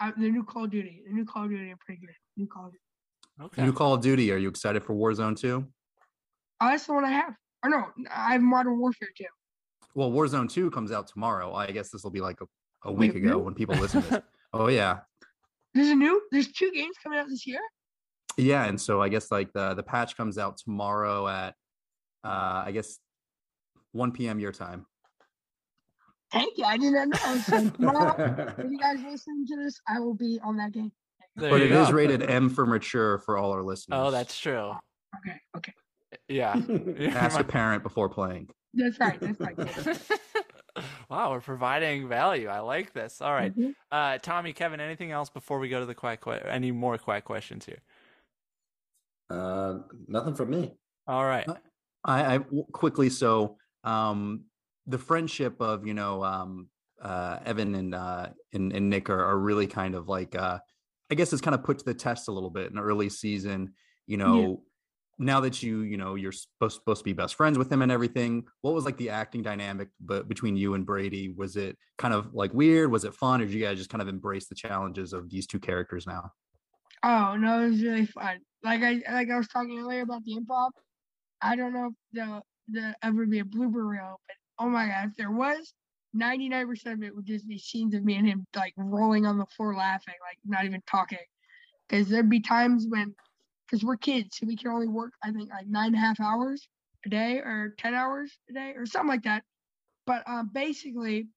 uh, 0.00 0.12
the 0.16 0.28
new 0.30 0.44
Call 0.44 0.64
of 0.64 0.70
Duty. 0.70 1.02
The 1.06 1.12
new 1.14 1.24
Call 1.24 1.44
of 1.44 1.50
Duty, 1.50 1.70
I'm 1.70 1.78
pretty 1.78 2.00
good. 2.00 2.14
New 2.36 2.46
Call 2.46 2.66
of 2.66 2.72
Duty. 2.72 2.80
Okay. 3.42 3.62
New 3.64 3.72
Call 3.72 3.94
of 3.94 4.00
Duty. 4.00 4.30
Are 4.32 4.36
you 4.36 4.48
excited 4.48 4.82
for 4.82 4.94
Warzone 4.94 5.38
2? 5.38 5.66
Oh, 6.60 6.68
that's 6.68 6.86
the 6.86 6.92
one 6.94 7.04
I 7.04 7.10
have. 7.10 7.34
Or 7.62 7.70
no, 7.70 7.84
I 8.14 8.32
have 8.32 8.42
Modern 8.42 8.78
Warfare 8.78 9.08
2. 9.16 9.24
Well, 9.94 10.10
Warzone 10.10 10.50
2 10.50 10.70
comes 10.70 10.92
out 10.92 11.06
tomorrow. 11.08 11.54
I 11.54 11.70
guess 11.70 11.90
this 11.90 12.04
will 12.04 12.10
be 12.10 12.20
like 12.20 12.40
a, 12.40 12.88
a 12.88 12.92
Wait, 12.92 13.12
week 13.12 13.22
ago 13.22 13.30
really? 13.30 13.42
when 13.42 13.54
people 13.54 13.76
listen 13.76 14.02
to 14.02 14.08
this. 14.10 14.20
Oh 14.56 14.68
yeah. 14.68 14.98
There's 15.74 15.88
a 15.88 15.96
new. 15.96 16.22
There's 16.30 16.52
two 16.52 16.70
games 16.70 16.94
coming 17.02 17.18
out 17.18 17.26
this 17.28 17.44
year. 17.44 17.58
Yeah, 18.36 18.66
and 18.66 18.80
so 18.80 19.02
I 19.02 19.08
guess 19.08 19.32
like 19.32 19.52
the 19.52 19.74
the 19.74 19.82
patch 19.82 20.16
comes 20.16 20.38
out 20.38 20.58
tomorrow 20.58 21.26
at 21.26 21.54
uh 22.22 22.62
I 22.64 22.70
guess 22.72 22.98
1 23.90 24.12
p.m. 24.12 24.38
your 24.38 24.52
time. 24.52 24.86
Thank 26.34 26.58
you. 26.58 26.64
I 26.64 26.76
didn't 26.76 27.10
know. 27.10 27.36
So 27.36 27.70
tomorrow, 27.70 28.54
if 28.58 28.70
you 28.70 28.78
guys 28.78 28.98
listen 29.08 29.46
to 29.46 29.56
this, 29.56 29.80
I 29.88 30.00
will 30.00 30.14
be 30.14 30.38
on 30.42 30.56
that 30.56 30.72
game. 30.72 30.92
There 31.36 31.50
but 31.50 31.56
you 31.56 31.66
it 31.66 31.72
is 31.72 31.88
go. 31.88 31.94
rated 31.94 32.22
M 32.22 32.50
for 32.50 32.66
mature 32.66 33.18
for 33.18 33.38
all 33.38 33.52
our 33.52 33.62
listeners. 33.62 33.98
Oh, 34.00 34.10
that's 34.10 34.38
true. 34.38 34.72
Okay. 35.18 35.40
Okay. 35.56 35.72
Yeah. 36.28 36.60
ask 37.14 37.38
a 37.38 37.44
parent 37.44 37.82
before 37.82 38.08
playing. 38.08 38.48
That's 38.74 38.98
right. 38.98 39.18
That's 39.20 39.40
right. 39.40 39.56
wow, 41.08 41.30
we're 41.30 41.40
providing 41.40 42.08
value. 42.08 42.48
I 42.48 42.60
like 42.60 42.92
this. 42.92 43.20
All 43.20 43.32
right. 43.32 43.56
Mhm. 43.56 43.74
Uh, 43.90 44.18
Tommy, 44.18 44.52
Kevin, 44.52 44.80
anything 44.80 45.12
else 45.12 45.30
before 45.30 45.58
we 45.58 45.68
go 45.68 45.80
to 45.80 45.86
the 45.86 45.94
quack? 45.94 46.20
Que- 46.20 46.42
any 46.48 46.72
more 46.72 46.98
quack 46.98 47.24
questions 47.24 47.64
here? 47.66 47.78
Uh, 49.30 49.78
nothing 50.08 50.34
from 50.34 50.50
me. 50.50 50.74
All 51.06 51.24
right. 51.24 51.48
I 52.04 52.38
quickly 52.72 53.08
so 53.08 53.56
um 53.82 54.44
the 54.86 54.98
friendship 54.98 55.60
of 55.60 55.86
you 55.86 55.94
know 55.94 56.22
um 56.22 56.68
uh 57.02 57.38
Evan 57.44 57.74
and 57.74 57.94
uh 57.94 58.28
and, 58.52 58.72
and 58.72 58.90
Nick 58.90 59.10
are, 59.10 59.24
are 59.24 59.38
really 59.38 59.66
kind 59.66 59.94
of 59.94 60.08
like 60.08 60.34
uh 60.34 60.58
I 61.10 61.14
guess 61.14 61.32
it's 61.32 61.42
kind 61.42 61.54
of 61.54 61.62
put 61.62 61.78
to 61.78 61.84
the 61.84 61.94
test 61.94 62.28
a 62.28 62.32
little 62.32 62.50
bit 62.50 62.68
in 62.68 62.76
the 62.76 62.82
early 62.82 63.08
season. 63.10 63.74
You 64.06 64.16
know, 64.16 64.62
now 65.18 65.40
that 65.40 65.62
you 65.62 65.80
you 65.80 65.96
know 65.96 66.14
you're 66.14 66.32
supposed 66.32 66.76
supposed 66.76 67.00
to 67.00 67.04
be 67.04 67.12
best 67.12 67.34
friends 67.34 67.58
with 67.58 67.70
him 67.70 67.82
and 67.82 67.92
everything. 67.92 68.44
What 68.62 68.74
was 68.74 68.84
like 68.84 68.96
the 68.96 69.10
acting 69.10 69.42
dynamic 69.42 69.88
but 70.00 70.28
between 70.28 70.56
you 70.56 70.74
and 70.74 70.84
Brady? 70.84 71.28
Was 71.28 71.56
it 71.56 71.76
kind 71.98 72.14
of 72.14 72.34
like 72.34 72.52
weird? 72.52 72.90
Was 72.90 73.04
it 73.04 73.14
fun, 73.14 73.40
or 73.40 73.44
did 73.44 73.54
you 73.54 73.62
guys 73.62 73.78
just 73.78 73.90
kind 73.90 74.02
of 74.02 74.08
embrace 74.08 74.48
the 74.48 74.54
challenges 74.54 75.12
of 75.12 75.30
these 75.30 75.46
two 75.46 75.60
characters 75.60 76.06
now? 76.06 76.32
Oh 77.02 77.36
no, 77.36 77.62
it 77.62 77.70
was 77.70 77.82
really 77.82 78.06
fun. 78.06 78.40
Like 78.62 78.82
I 78.82 79.02
like 79.10 79.30
I 79.30 79.36
was 79.36 79.48
talking 79.48 79.78
earlier 79.78 80.02
about 80.02 80.24
the 80.24 80.36
improv. 80.36 80.70
I 81.40 81.56
don't 81.56 81.74
know 81.74 81.88
if 81.88 81.92
there'll, 82.12 82.46
there'll 82.68 82.94
ever 83.02 83.26
be 83.26 83.40
a 83.40 83.44
blooper 83.44 83.86
reel, 83.86 84.20
but 84.26 84.36
oh 84.58 84.68
my 84.68 84.86
god, 84.86 85.08
if 85.10 85.16
there 85.16 85.30
was, 85.30 85.72
ninety 86.12 86.48
nine 86.48 86.66
percent 86.66 86.94
of 86.96 87.02
it 87.02 87.14
would 87.14 87.26
just 87.26 87.46
be 87.48 87.58
scenes 87.58 87.94
of 87.94 88.04
me 88.04 88.16
and 88.16 88.26
him 88.26 88.46
like 88.56 88.74
rolling 88.76 89.26
on 89.26 89.38
the 89.38 89.46
floor 89.56 89.74
laughing, 89.74 90.14
like 90.20 90.38
not 90.44 90.64
even 90.64 90.82
talking. 90.88 91.18
Because 91.88 92.08
there'd 92.08 92.30
be 92.30 92.40
times 92.40 92.86
when, 92.88 93.14
because 93.66 93.84
we're 93.84 93.96
kids, 93.96 94.38
so 94.38 94.46
we 94.46 94.56
can 94.56 94.70
only 94.70 94.88
work 94.88 95.12
I 95.22 95.32
think 95.32 95.50
like 95.50 95.66
nine 95.66 95.88
and 95.88 95.96
a 95.96 95.98
half 95.98 96.20
hours 96.20 96.66
a 97.06 97.08
day 97.08 97.38
or 97.38 97.74
ten 97.78 97.94
hours 97.94 98.32
a 98.50 98.54
day 98.54 98.74
or 98.76 98.86
something 98.86 99.08
like 99.10 99.24
that. 99.24 99.42
But 100.06 100.22
um, 100.26 100.50
basically, 100.52 101.28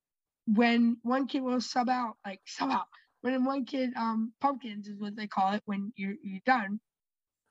when 0.45 0.97
one 1.03 1.27
kid 1.27 1.41
will 1.41 1.61
sub 1.61 1.89
out, 1.89 2.15
like 2.25 2.39
sub 2.45 2.71
out, 2.71 2.87
when 3.21 3.43
one 3.45 3.65
kid 3.65 3.91
um 3.97 4.33
pumpkins 4.41 4.87
is 4.87 4.99
what 4.99 5.15
they 5.15 5.27
call 5.27 5.53
it 5.53 5.61
when 5.65 5.91
you're 5.95 6.15
you're 6.23 6.41
done 6.45 6.79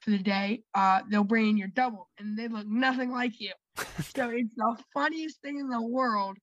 for 0.07 0.12
the 0.12 0.19
day, 0.19 0.62
uh, 0.75 1.01
they'll 1.11 1.25
bring 1.25 1.49
in 1.51 1.57
your 1.57 1.69
double 1.69 2.09
and 2.19 2.38
they 2.38 2.47
look 2.47 2.66
nothing 2.66 3.11
like 3.11 3.40
you. 3.40 3.53
so 3.77 4.31
it's 4.31 4.55
the 4.57 4.77
funniest 4.95 5.42
thing 5.42 5.59
in 5.59 5.69
the 5.69 5.83
world 5.83 6.37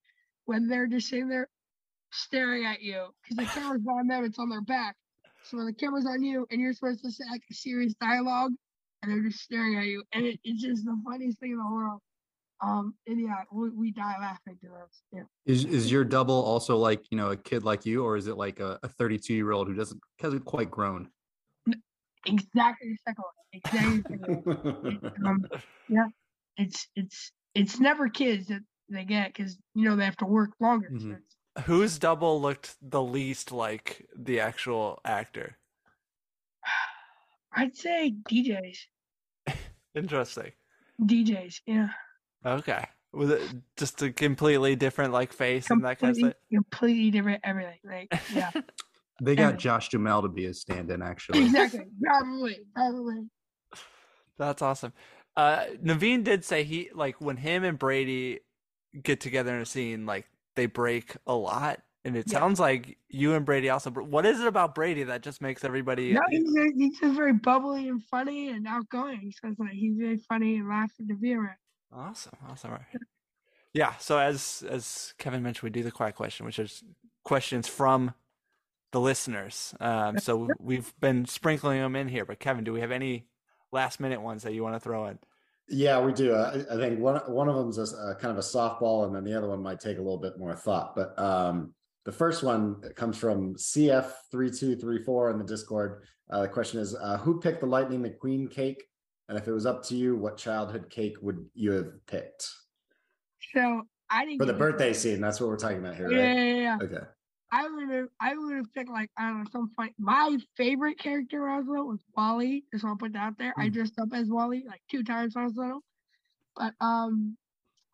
when 0.44 0.68
they're 0.68 0.86
just 0.86 1.08
sitting 1.08 1.28
there 1.28 1.48
staring 2.12 2.66
at 2.66 2.82
you 2.82 3.06
because 3.22 3.38
the 3.38 3.44
camera's 3.44 3.82
not 3.82 4.00
on 4.00 4.06
them, 4.06 4.24
it's 4.24 4.38
on 4.38 4.50
their 4.50 4.60
back. 4.60 4.94
So 5.44 5.56
when 5.56 5.66
the 5.66 5.72
camera's 5.72 6.06
on 6.06 6.22
you 6.22 6.46
and 6.50 6.60
you're 6.60 6.74
supposed 6.74 7.02
to 7.04 7.10
say 7.10 7.24
like 7.30 7.40
a 7.50 7.54
serious 7.54 7.94
dialogue 7.94 8.52
and 9.02 9.10
they're 9.10 9.22
just 9.22 9.42
staring 9.42 9.78
at 9.78 9.86
you, 9.86 10.02
and 10.12 10.26
it, 10.26 10.38
it's 10.44 10.62
just 10.62 10.84
the 10.84 10.96
funniest 11.04 11.40
thing 11.40 11.52
in 11.52 11.58
the 11.58 11.70
world. 11.70 12.00
Um, 12.62 12.94
and 13.06 13.18
yeah, 13.18 13.44
we, 13.50 13.70
we 13.70 13.92
die 13.92 14.14
laughing 14.20 14.58
to 14.60 14.68
those. 14.68 15.02
Yeah. 15.12 15.22
Is 15.44 15.64
is 15.64 15.90
your 15.90 16.04
double 16.04 16.34
also 16.34 16.78
like 16.78 17.02
you 17.10 17.18
know 17.18 17.30
a 17.30 17.36
kid 17.36 17.64
like 17.64 17.84
you, 17.84 18.04
or 18.04 18.16
is 18.16 18.26
it 18.26 18.36
like 18.36 18.60
a 18.60 18.78
32 18.96 19.34
year 19.34 19.52
old 19.52 19.68
who 19.68 19.74
doesn't 19.74 20.00
hasn't 20.20 20.44
quite 20.44 20.70
grown? 20.70 21.08
Exactly 22.26 22.88
the 22.90 22.98
second 23.04 23.24
one. 23.24 23.34
Exactly 23.52 24.02
the 24.02 25.00
second 25.10 25.24
one. 25.24 25.26
um, 25.26 25.46
yeah, 25.88 26.06
it's 26.56 26.88
it's 26.96 27.32
it's 27.54 27.78
never 27.80 28.08
kids 28.08 28.48
that 28.48 28.62
they 28.88 29.04
get 29.04 29.32
because 29.32 29.56
you 29.74 29.84
know 29.88 29.96
they 29.96 30.04
have 30.04 30.16
to 30.18 30.26
work 30.26 30.50
longer. 30.60 30.88
So 30.90 30.96
Mhm. 31.06 31.10
it's- 31.12 31.66
Whose 31.66 32.00
double 32.00 32.42
looked 32.42 32.74
the 32.82 33.00
least 33.02 33.52
like 33.52 34.06
the 34.16 34.40
actual 34.40 35.00
actor? 35.04 35.56
I'd 37.52 37.76
say 37.76 38.14
DJs. 38.28 38.78
Interesting. 39.94 40.50
DJs, 41.00 41.60
yeah. 41.66 41.88
Okay. 42.44 42.84
Was 43.12 43.30
it 43.30 43.42
just 43.76 44.02
a 44.02 44.10
completely 44.12 44.74
different 44.74 45.12
like 45.12 45.32
face 45.32 45.70
and 45.70 45.84
that 45.84 46.00
kind 46.00 46.10
of 46.10 46.16
thing? 46.16 46.32
completely 46.52 47.10
different 47.12 47.40
everything. 47.44 47.78
Like, 47.84 48.08
yeah, 48.32 48.50
They 49.22 49.36
got 49.36 49.58
Josh 49.58 49.88
Duhamel 49.90 50.22
to 50.22 50.28
be 50.28 50.46
a 50.46 50.54
stand-in, 50.54 51.00
actually. 51.02 51.44
exactly. 51.44 51.84
Probably, 52.02 52.58
probably. 52.74 53.28
That's 54.38 54.60
awesome. 54.62 54.92
Uh, 55.36 55.64
Naveen 55.82 56.24
did 56.24 56.44
say 56.44 56.64
he 56.64 56.90
like 56.94 57.20
when 57.20 57.36
him 57.36 57.64
and 57.64 57.78
Brady 57.78 58.40
get 59.02 59.20
together 59.20 59.54
in 59.54 59.62
a 59.62 59.66
scene, 59.66 60.06
like 60.06 60.26
they 60.56 60.66
break 60.66 61.16
a 61.26 61.34
lot, 61.34 61.80
and 62.04 62.16
it 62.16 62.26
Yeah. 62.30 62.38
sounds 62.40 62.58
like 62.60 62.98
you 63.08 63.34
and 63.34 63.44
Brady 63.46 63.68
also. 63.70 63.90
br- 63.90 64.02
What 64.02 64.26
is 64.26 64.40
it 64.40 64.46
about 64.46 64.74
Brady 64.74 65.04
that 65.04 65.22
just 65.22 65.40
makes 65.40 65.64
everybody? 65.64 66.12
No, 66.12 66.20
he's, 66.30 66.52
very- 66.52 66.72
he's 66.76 66.98
just 66.98 67.14
very 67.16 67.32
bubbly 67.32 67.88
and 67.88 68.02
funny 68.04 68.48
and 68.50 68.66
outgoing. 68.66 69.32
So 69.40 69.48
it's 69.50 69.58
like 69.60 69.70
he's 69.70 69.96
very 69.96 70.18
funny 70.28 70.56
and 70.56 70.68
laughing 70.68 71.06
to 71.08 71.14
be 71.14 71.34
around. 71.34 71.56
Awesome, 71.92 72.32
awesome. 72.48 72.70
All 72.72 72.76
right. 72.78 73.00
Yeah. 73.72 73.94
So 73.98 74.18
as 74.18 74.64
as 74.68 75.14
Kevin 75.18 75.42
mentioned, 75.42 75.62
we 75.64 75.70
do 75.70 75.82
the 75.84 75.92
quack 75.92 76.14
question, 76.16 76.46
which 76.46 76.58
is 76.58 76.82
questions 77.24 77.66
from 77.68 78.14
the 78.94 79.00
listeners. 79.00 79.74
Um, 79.80 80.18
so 80.18 80.48
we've 80.60 80.94
been 81.00 81.26
sprinkling 81.26 81.80
them 81.80 81.96
in 81.96 82.08
here. 82.08 82.24
But 82.24 82.38
Kevin, 82.38 82.64
do 82.64 82.72
we 82.72 82.80
have 82.80 82.92
any 82.92 83.26
last 83.72 83.98
minute 84.00 84.22
ones 84.22 84.44
that 84.44 84.54
you 84.54 84.62
want 84.62 84.76
to 84.76 84.80
throw 84.80 85.06
in? 85.06 85.18
Yeah, 85.68 86.00
we 86.00 86.12
do. 86.12 86.32
Uh, 86.34 86.62
I 86.70 86.74
I 86.74 86.76
think 86.78 87.00
one 87.00 87.16
one 87.26 87.48
of 87.48 87.56
them's 87.56 87.78
a, 87.78 87.82
s- 87.82 87.92
a 87.94 88.14
kind 88.14 88.30
of 88.30 88.36
a 88.38 88.40
softball, 88.46 89.06
and 89.06 89.14
then 89.14 89.24
the 89.24 89.36
other 89.36 89.48
one 89.48 89.62
might 89.62 89.80
take 89.80 89.96
a 89.98 90.00
little 90.00 90.18
bit 90.18 90.38
more 90.38 90.54
thought. 90.54 90.94
But 90.94 91.18
um, 91.18 91.74
the 92.04 92.12
first 92.12 92.42
one 92.42 92.80
comes 92.94 93.16
from 93.18 93.54
CF 93.56 94.12
three 94.30 94.50
two 94.50 94.76
three 94.76 95.02
four 95.02 95.30
in 95.30 95.38
the 95.38 95.44
Discord. 95.44 96.04
Uh, 96.30 96.42
the 96.42 96.48
question 96.48 96.80
is, 96.80 96.94
uh, 96.94 97.16
who 97.18 97.40
picked 97.40 97.60
the 97.60 97.66
Lightning 97.66 98.02
McQueen 98.02 98.50
cake? 98.50 98.84
And 99.28 99.38
if 99.38 99.48
it 99.48 99.52
was 99.52 99.64
up 99.66 99.82
to 99.86 99.96
you, 99.96 100.16
what 100.16 100.36
childhood 100.36 100.88
cake 100.90 101.16
would 101.22 101.46
you 101.54 101.72
have 101.72 101.86
picked 102.06 102.46
So 103.54 103.82
I 104.10 104.26
didn't 104.26 104.38
for 104.38 104.44
the 104.44 104.52
birthday 104.52 104.88
pick- 104.90 104.96
scene? 104.96 105.20
That's 105.20 105.40
what 105.40 105.48
we're 105.48 105.56
talking 105.56 105.78
about 105.78 105.96
here, 105.96 106.10
Yeah, 106.12 106.26
right? 106.26 106.36
yeah, 106.36 106.54
yeah. 106.54 106.78
Okay. 106.82 107.04
I 107.54 107.68
would 107.68 107.88
have 107.88 108.08
I 108.20 108.34
would 108.34 108.56
have 108.56 108.74
picked 108.74 108.90
like 108.90 109.10
I 109.16 109.28
don't 109.28 109.38
know 109.38 109.44
some 109.52 109.70
point. 109.78 109.94
My 109.96 110.36
favorite 110.56 110.98
character 110.98 111.48
I 111.48 111.60
was 111.60 112.00
Wally. 112.16 112.64
Just 112.72 112.84
want 112.84 112.98
to 112.98 113.04
put 113.04 113.12
that 113.12 113.20
out 113.20 113.38
there. 113.38 113.54
I 113.56 113.68
dressed 113.68 113.96
up 114.00 114.08
as 114.12 114.28
Wally 114.28 114.64
like 114.66 114.80
two 114.90 115.04
times 115.04 115.36
when 115.36 115.44
I 115.44 115.46
was 115.46 115.56
little. 115.56 115.80
But 116.56 116.74
um, 116.80 117.36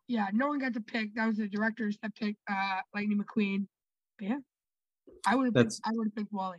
yeah, 0.07 0.29
no 0.33 0.47
one 0.47 0.57
got 0.57 0.73
to 0.73 0.81
pick. 0.81 1.13
That 1.13 1.27
was 1.27 1.37
the 1.37 1.47
directors 1.47 1.95
that 2.01 2.15
picked 2.15 2.39
uh 2.49 2.81
Lightning 2.95 3.23
McQueen. 3.23 3.67
But 4.17 4.29
yeah, 4.29 4.37
I 5.27 5.35
would 5.35 5.45
have 5.45 5.53
picked. 5.53 5.79
I 5.85 5.91
would 5.93 6.07
have 6.07 6.15
picked 6.15 6.33
Wally. 6.33 6.57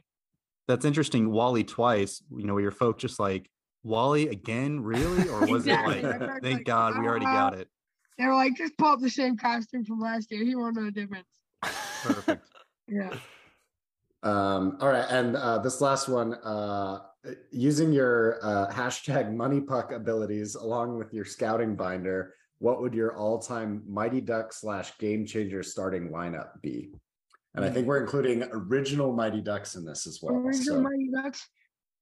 That's 0.68 0.84
interesting. 0.84 1.32
Wally 1.32 1.64
twice. 1.64 2.22
You 2.30 2.46
know, 2.46 2.54
were 2.54 2.60
your 2.60 2.70
folk 2.70 2.98
just 2.98 3.18
like 3.18 3.50
Wally 3.82 4.28
again, 4.28 4.78
really, 4.78 5.28
or 5.28 5.40
was 5.46 5.66
Exactly. 5.66 5.98
it 5.98 6.20
like, 6.20 6.40
thank 6.40 6.58
like, 6.58 6.64
God 6.66 7.00
we 7.00 7.08
already 7.08 7.24
got 7.24 7.54
it? 7.54 7.66
They 8.16 8.26
were 8.26 8.34
like, 8.34 8.56
just 8.56 8.78
pull 8.78 8.92
up 8.92 9.00
the 9.00 9.10
same 9.10 9.36
costume 9.36 9.84
from 9.84 9.98
last 9.98 10.30
year. 10.30 10.44
He 10.44 10.54
won't 10.54 10.76
know 10.76 10.84
the 10.84 10.92
difference. 10.92 11.26
Perfect. 12.04 12.46
Yeah. 12.88 13.14
Um, 14.22 14.76
all 14.80 14.88
right, 14.88 15.06
and 15.10 15.36
uh, 15.36 15.58
this 15.58 15.80
last 15.80 16.08
one, 16.08 16.34
uh, 16.34 17.00
using 17.50 17.92
your 17.92 18.38
uh, 18.42 18.70
hashtag 18.70 19.34
money 19.34 19.60
puck 19.60 19.92
abilities 19.92 20.54
along 20.54 20.98
with 20.98 21.12
your 21.12 21.24
scouting 21.24 21.74
binder, 21.74 22.34
what 22.58 22.80
would 22.80 22.94
your 22.94 23.16
all-time 23.16 23.82
Mighty 23.88 24.20
Duck 24.20 24.52
slash 24.52 24.96
Game 24.98 25.26
Changer 25.26 25.64
starting 25.64 26.10
lineup 26.10 26.60
be? 26.60 26.92
And 27.54 27.64
I 27.64 27.70
think 27.70 27.86
we're 27.86 28.00
including 28.00 28.44
original 28.52 29.12
Mighty 29.12 29.40
Ducks 29.40 29.74
in 29.74 29.84
this 29.84 30.06
as 30.06 30.20
well. 30.22 30.36
Original 30.36 30.76
so- 30.76 30.82
Mighty 30.82 31.10
Ducks. 31.12 31.48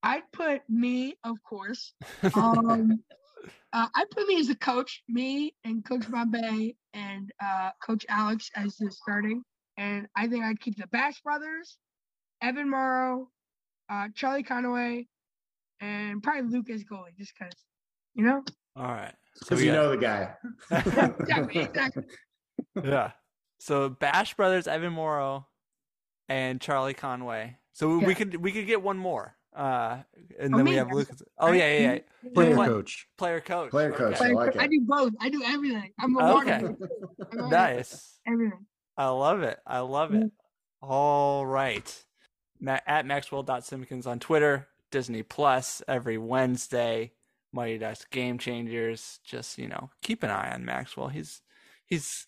I'd 0.03 0.23
put 0.31 0.61
me, 0.67 1.15
of 1.23 1.37
course. 1.43 1.93
Um, 2.33 3.03
uh, 3.73 3.87
I'd 3.95 4.09
put 4.09 4.27
me 4.27 4.39
as 4.39 4.47
the 4.47 4.55
coach, 4.55 5.03
me 5.07 5.53
and 5.63 5.85
Coach 5.85 6.09
Bombay 6.09 6.75
and 6.93 7.31
uh, 7.43 7.69
Coach 7.83 8.05
Alex 8.09 8.49
as 8.55 8.77
the 8.77 8.91
starting, 8.91 9.43
and 9.81 10.07
I 10.15 10.27
think 10.27 10.43
I'd 10.45 10.59
keep 10.59 10.77
the 10.77 10.85
Bash 10.87 11.21
Brothers, 11.21 11.77
Evan 12.41 12.69
Morrow, 12.69 13.29
uh, 13.89 14.09
Charlie 14.13 14.43
Conway, 14.43 15.07
and 15.79 16.21
probably 16.21 16.51
Lucas 16.51 16.83
goalie, 16.83 17.17
just 17.17 17.33
because, 17.37 17.53
you 18.13 18.23
know. 18.23 18.43
All 18.75 18.85
right. 18.85 19.13
Because 19.39 19.63
you 19.63 19.71
know 19.71 19.89
the 19.89 19.97
guy. 19.97 20.33
exactly, 20.71 21.61
exactly. 21.63 22.03
yeah. 22.83 23.11
So 23.59 23.89
Bash 23.89 24.35
Brothers, 24.35 24.67
Evan 24.67 24.93
Morrow, 24.93 25.47
and 26.29 26.61
Charlie 26.61 26.93
Conway. 26.93 27.57
So 27.73 27.97
we 27.97 28.13
could 28.13 28.35
we 28.35 28.51
could 28.51 28.67
get 28.67 28.81
one 28.83 28.97
more. 28.97 29.35
Uh, 29.55 29.99
and 30.39 30.53
Oh, 30.53 30.57
then 30.57 30.65
we 30.65 30.75
have 30.75 30.91
Lucas. 30.91 31.21
Oh 31.39 31.51
yeah, 31.51 31.73
yeah, 31.79 31.93
yeah. 32.23 32.31
Player 32.33 32.55
Play- 32.55 32.67
coach. 32.67 33.07
Player 33.17 33.41
coach. 33.41 33.71
Player 33.71 33.91
coach. 33.91 34.15
Okay. 34.15 34.29
I 34.29 34.33
like 34.33 34.57
I 34.57 34.67
do 34.67 34.81
both. 34.85 35.13
I 35.19 35.29
do 35.29 35.41
everything. 35.43 35.91
I'm 35.99 36.15
a 36.17 36.37
Okay. 36.37 36.61
water. 36.63 36.75
I'm 37.39 37.49
Nice. 37.49 38.19
Everything. 38.27 38.65
I 39.01 39.07
love 39.09 39.41
it. 39.41 39.59
I 39.65 39.79
love 39.79 40.13
it. 40.13 40.31
All 40.81 41.45
right. 41.45 42.03
At 42.85 43.05
Maxwell.Simkins 43.05 44.05
on 44.05 44.19
Twitter, 44.19 44.67
Disney 44.91 45.23
Plus 45.23 45.81
every 45.87 46.17
Wednesday, 46.17 47.13
Mighty 47.51 47.77
Ducks 47.79 48.05
Game 48.05 48.37
Changers. 48.37 49.19
Just, 49.23 49.57
you 49.57 49.67
know, 49.67 49.89
keep 50.01 50.21
an 50.23 50.29
eye 50.29 50.51
on 50.53 50.65
Maxwell. 50.65 51.07
He's 51.07 51.41
he's 51.85 52.27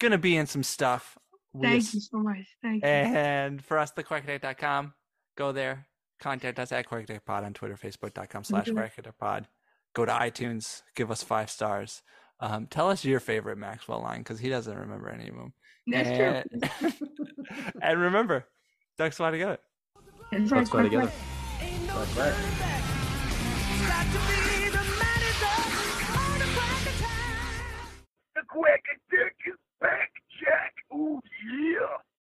gonna 0.00 0.18
be 0.18 0.36
in 0.36 0.46
some 0.46 0.62
stuff. 0.62 1.18
We 1.52 1.66
Thank 1.66 1.82
just- 1.82 1.94
you 1.94 2.00
so 2.00 2.18
much. 2.18 2.46
Thank 2.62 2.82
you. 2.82 2.88
And 2.88 3.62
for 3.64 3.76
us, 3.78 3.92
thequackadeck.com, 3.92 4.94
go 5.36 5.52
there. 5.52 5.86
Contact 6.18 6.58
us 6.58 6.72
at 6.72 6.88
QuackDeckPod 6.88 7.44
on 7.44 7.52
Twitter, 7.52 7.76
Facebook.com 7.76 8.44
slash 8.44 8.68
Mhm. 8.68 9.46
Go 9.94 10.04
to 10.06 10.12
iTunes, 10.12 10.82
give 10.94 11.10
us 11.10 11.22
five 11.22 11.50
stars. 11.50 12.02
Um, 12.40 12.66
tell 12.68 12.88
us 12.88 13.04
your 13.04 13.20
favorite 13.20 13.58
Maxwell 13.58 14.00
line 14.00 14.20
because 14.20 14.38
he 14.40 14.48
doesn't 14.48 14.78
remember 14.78 15.08
any 15.10 15.28
of 15.28 15.34
them. 15.34 15.52
That's 15.86 16.08
and, 16.08 16.70
true. 16.80 16.90
and 17.82 18.00
remember, 18.00 18.46
ducks 18.98 19.16
fly 19.16 19.30
together. 19.30 19.58
Ducks 20.30 20.70
fly 20.70 20.82
together. 20.84 21.10
That's. 21.60 22.34
The 28.34 28.42
quack 28.48 28.82
attack 28.94 29.34
is 29.46 29.54
back, 29.80 30.10
Jack. 30.40 30.74
Oh 30.92 31.20
yeah. 31.52 32.11